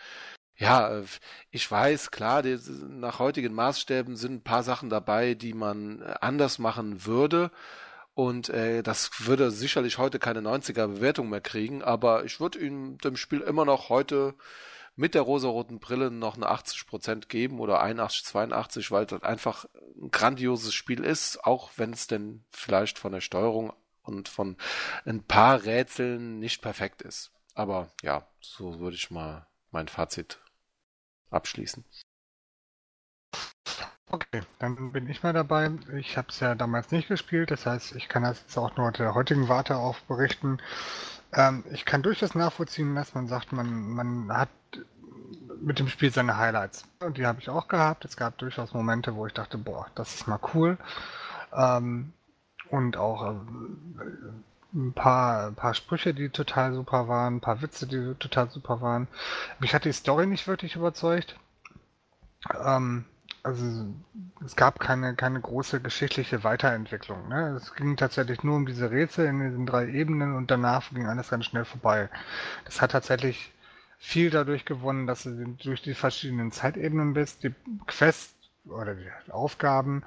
[0.56, 1.04] ja, äh,
[1.50, 2.58] ich weiß, klar, die,
[2.88, 7.50] nach heutigen Maßstäben sind ein paar Sachen dabei, die man äh, anders machen würde.
[8.14, 12.98] Und äh, das würde sicherlich heute keine 90er Bewertung mehr kriegen, aber ich würde ihm
[12.98, 14.34] dem Spiel immer noch heute
[14.94, 19.64] mit der rosaroten Brille noch eine 80% geben oder 81, 82, weil das einfach
[19.96, 23.72] ein grandioses Spiel ist, auch wenn es denn vielleicht von der Steuerung
[24.02, 24.56] und von
[25.04, 27.32] ein paar Rätseln nicht perfekt ist.
[27.54, 30.40] Aber ja, so würde ich mal mein Fazit
[31.30, 31.84] abschließen.
[34.10, 35.70] Okay, dann bin ich mal dabei.
[35.96, 38.92] Ich habe es ja damals nicht gespielt, das heißt, ich kann das jetzt auch nur
[38.92, 40.60] der heutigen Warte auf berichten.
[41.32, 44.48] Ähm, ich kann durchaus nachvollziehen, dass man sagt, man, man hat
[45.60, 46.84] mit dem Spiel seine Highlights.
[47.00, 48.04] Und die habe ich auch gehabt.
[48.04, 50.76] Es gab durchaus Momente, wo ich dachte, boah, das ist mal cool.
[51.54, 52.12] Ähm,
[52.70, 53.34] und auch äh,
[54.74, 58.80] ein paar, ein paar Sprüche, die total super waren, ein paar Witze, die total super
[58.80, 59.08] waren.
[59.58, 61.36] Mich hat die Story nicht wirklich überzeugt.
[62.64, 63.04] Ähm,
[63.42, 63.64] also
[64.44, 67.28] es gab keine, keine große geschichtliche Weiterentwicklung.
[67.28, 67.56] Ne?
[67.56, 71.30] Es ging tatsächlich nur um diese Rätsel in diesen drei Ebenen und danach ging alles
[71.30, 72.08] ganz schnell vorbei.
[72.64, 73.52] Das hat tatsächlich
[73.98, 77.42] viel dadurch gewonnen, dass du durch die verschiedenen Zeitebenen bist.
[77.44, 77.54] Die
[77.86, 78.34] Quests
[78.66, 80.02] oder die Aufgaben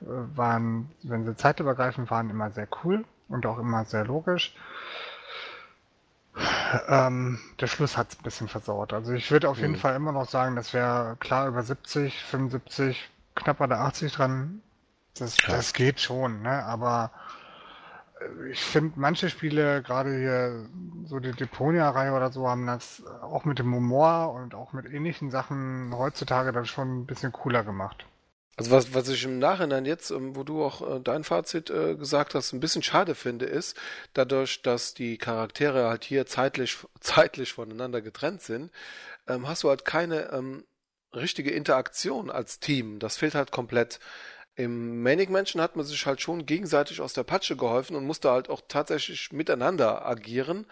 [0.00, 4.54] äh, waren, wenn sie zeitübergreifend waren, immer sehr cool und auch immer sehr logisch.
[6.88, 8.92] Ähm, der Schluss hat es ein bisschen versaut.
[8.92, 9.78] Also ich würde auf jeden mhm.
[9.78, 14.60] Fall immer noch sagen, das wäre klar über 70, 75, knapp bei der 80 dran.
[15.18, 15.54] Das, ja.
[15.54, 16.64] das geht schon, ne?
[16.64, 17.10] Aber
[18.20, 20.66] äh, ich finde, manche Spiele, gerade hier
[21.06, 25.30] so die Deponia-Reihe oder so, haben das auch mit dem Humor und auch mit ähnlichen
[25.30, 28.04] Sachen heutzutage dann schon ein bisschen cooler gemacht.
[28.58, 31.94] Also was, was ich im Nachhinein jetzt, ähm, wo du auch äh, dein Fazit äh,
[31.94, 33.76] gesagt hast, ein bisschen schade finde, ist,
[34.14, 38.72] dadurch, dass die Charaktere halt hier zeitlich, zeitlich voneinander getrennt sind,
[39.28, 40.64] ähm, hast du halt keine ähm,
[41.14, 42.98] richtige Interaktion als Team.
[42.98, 44.00] Das fehlt halt komplett.
[44.54, 48.30] Im Manic Mansion hat man sich halt schon gegenseitig aus der Patsche geholfen und musste
[48.30, 50.66] halt auch tatsächlich miteinander agieren.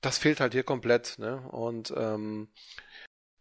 [0.00, 1.42] Das fehlt halt hier komplett, ne?
[1.50, 2.48] Und ähm,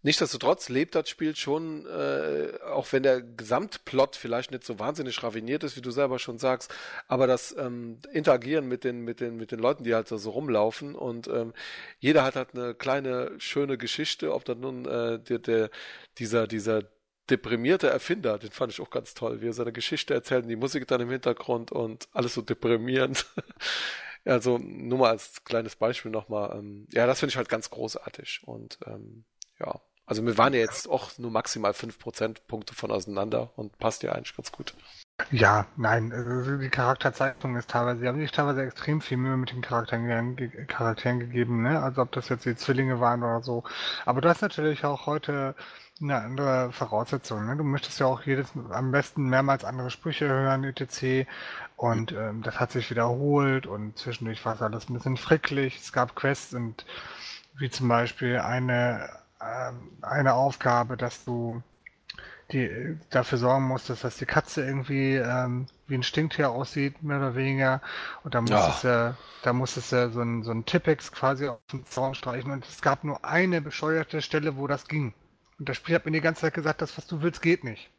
[0.03, 5.63] Nichtsdestotrotz lebt das Spiel schon, äh, auch wenn der Gesamtplot vielleicht nicht so wahnsinnig raffiniert
[5.63, 6.73] ist, wie du selber schon sagst,
[7.07, 10.95] aber das ähm, Interagieren mit den, mit, den, mit den Leuten, die halt so rumlaufen
[10.95, 11.53] und ähm,
[11.99, 15.69] jeder hat halt eine kleine, schöne Geschichte, ob dann nun äh, der, der,
[16.19, 16.83] dieser, dieser
[17.29, 20.55] deprimierte Erfinder, den fand ich auch ganz toll, wie er seine Geschichte erzählt und die
[20.55, 23.25] Musik dann im Hintergrund und alles so deprimierend.
[24.25, 26.57] also nur mal als kleines Beispiel nochmal.
[26.57, 29.25] Ähm, ja, das finde ich halt ganz großartig und ähm,
[29.59, 34.03] ja, also wir waren ja jetzt auch nur maximal 5 Prozentpunkte von auseinander und passt
[34.03, 34.73] ja eigentlich ganz gut.
[35.31, 39.51] Ja, nein, also die Charakterzeichnung ist teilweise, sie haben sich teilweise extrem viel Mühe mit
[39.51, 40.37] den Charakteren,
[40.67, 41.81] Charakteren gegeben, ne?
[41.81, 43.63] Also ob das jetzt die Zwillinge waren oder so.
[44.05, 45.55] Aber du hast natürlich auch heute
[45.99, 47.57] eine andere Voraussetzung, ne?
[47.57, 51.27] Du möchtest ja auch jedes am besten mehrmals andere Sprüche hören, etc.
[51.75, 55.77] Und ähm, das hat sich wiederholt und zwischendurch war es alles ein bisschen fricklich.
[55.77, 56.85] Es gab Quests und
[57.57, 59.09] wie zum Beispiel eine
[59.39, 61.61] eine Aufgabe, dass du
[62.51, 67.35] die dafür sorgen musst, dass die Katze irgendwie ähm, wie ein Stinktier aussieht, mehr oder
[67.35, 67.81] weniger.
[68.23, 69.09] Und da musstest ja.
[69.09, 72.51] du, da musstest du so ein, so ein Tippex quasi auf den Zaun streichen.
[72.51, 75.13] Und es gab nur eine bescheuerte Stelle, wo das ging.
[75.59, 77.89] Und das Spiel hat mir die ganze Zeit gesagt, das, was du willst, geht nicht.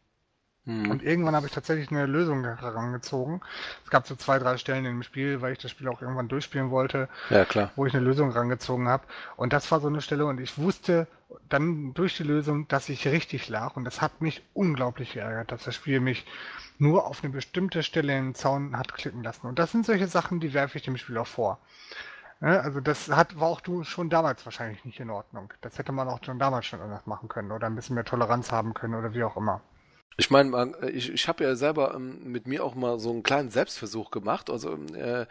[0.68, 0.90] Mhm.
[0.90, 3.40] Und irgendwann habe ich tatsächlich eine Lösung herangezogen.
[3.84, 6.70] Es gab so zwei, drei Stellen im Spiel, weil ich das Spiel auch irgendwann durchspielen
[6.70, 7.70] wollte, ja, klar.
[7.74, 9.04] wo ich eine Lösung herangezogen habe.
[9.36, 11.06] Und das war so eine Stelle und ich wusste
[11.48, 13.76] dann durch die Lösung, dass ich richtig lag.
[13.76, 16.26] Und das hat mich unglaublich geärgert, dass das Spiel mich
[16.78, 19.46] nur auf eine bestimmte Stelle im Zaun hat klicken lassen.
[19.46, 21.58] Und das sind solche Sachen, die werfe ich dem Spiel auch vor.
[22.40, 25.50] Also das hat, war auch du schon damals wahrscheinlich nicht in Ordnung.
[25.62, 28.52] Das hätte man auch schon damals schon anders machen können oder ein bisschen mehr Toleranz
[28.52, 29.62] haben können oder wie auch immer.
[30.20, 33.50] Ich meine, ich, ich habe ja selber ähm, mit mir auch mal so einen kleinen
[33.50, 34.50] Selbstversuch gemacht.
[34.50, 35.26] Also äh,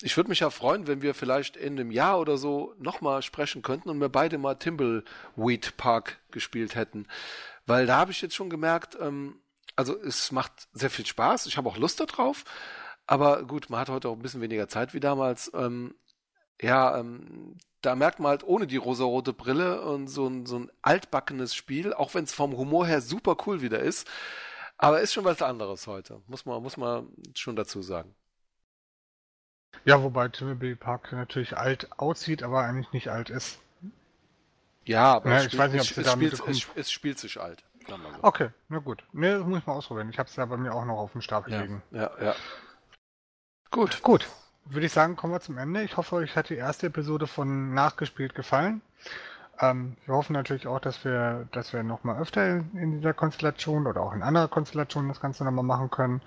[0.00, 3.62] ich würde mich ja freuen, wenn wir vielleicht in einem Jahr oder so nochmal sprechen
[3.62, 7.08] könnten und wir beide mal Timbleweed Park gespielt hätten.
[7.66, 9.40] Weil da habe ich jetzt schon gemerkt, ähm,
[9.74, 11.46] also es macht sehr viel Spaß.
[11.46, 12.44] Ich habe auch Lust darauf.
[13.06, 15.50] Aber gut, man hat heute auch ein bisschen weniger Zeit wie damals.
[15.52, 15.96] Ähm,
[16.60, 20.70] ja, ähm, da merkt man halt ohne die rosarote Brille und so ein, so ein
[20.82, 24.08] altbackenes Spiel, auch wenn es vom Humor her super cool wieder ist.
[24.78, 28.14] Aber ist schon was anderes heute, muss man, muss man schon dazu sagen.
[29.84, 33.58] Ja, wobei Timothy Park natürlich alt aussieht, aber eigentlich nicht alt ist.
[34.84, 37.64] Ja, aber ja, ich weiß nicht, ob es, spielt, es, es spielt sich alt.
[37.88, 37.98] So.
[38.22, 39.04] Okay, na gut.
[39.12, 40.10] Ne, muss ich mal ausprobieren.
[40.10, 41.82] Ich habe es ja bei mir auch noch auf dem Stapel ja, liegen.
[41.90, 42.34] Ja, ja.
[43.70, 44.02] Gut.
[44.02, 44.28] Gut.
[44.66, 45.82] Würde ich sagen, kommen wir zum Ende.
[45.82, 48.80] Ich hoffe, euch hat die erste Episode von Nachgespielt gefallen.
[49.60, 54.00] Ähm, wir hoffen natürlich auch, dass wir, dass wir nochmal öfter in dieser Konstellation oder
[54.00, 56.22] auch in anderer Konstellation das Ganze nochmal machen können.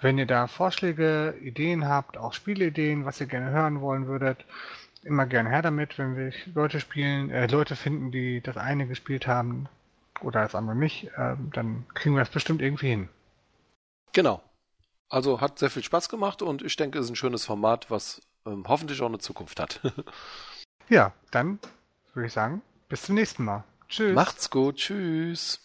[0.00, 4.44] Wenn ihr da Vorschläge, Ideen habt, auch Spielideen, was ihr gerne hören wollen würdet,
[5.02, 9.26] immer gerne her damit, wenn wir Leute spielen, äh, Leute finden, die das eine gespielt
[9.26, 9.68] haben
[10.22, 13.08] oder das andere nicht, äh, dann kriegen wir das bestimmt irgendwie hin.
[14.12, 14.42] Genau.
[15.08, 18.20] Also hat sehr viel Spaß gemacht und ich denke, es ist ein schönes Format, was
[18.46, 19.80] ähm, hoffentlich auch eine Zukunft hat.
[20.88, 21.58] ja, dann
[22.14, 23.64] würde ich sagen, bis zum nächsten Mal.
[23.88, 24.14] Tschüss.
[24.14, 24.76] Macht's gut.
[24.76, 25.60] Tschüss.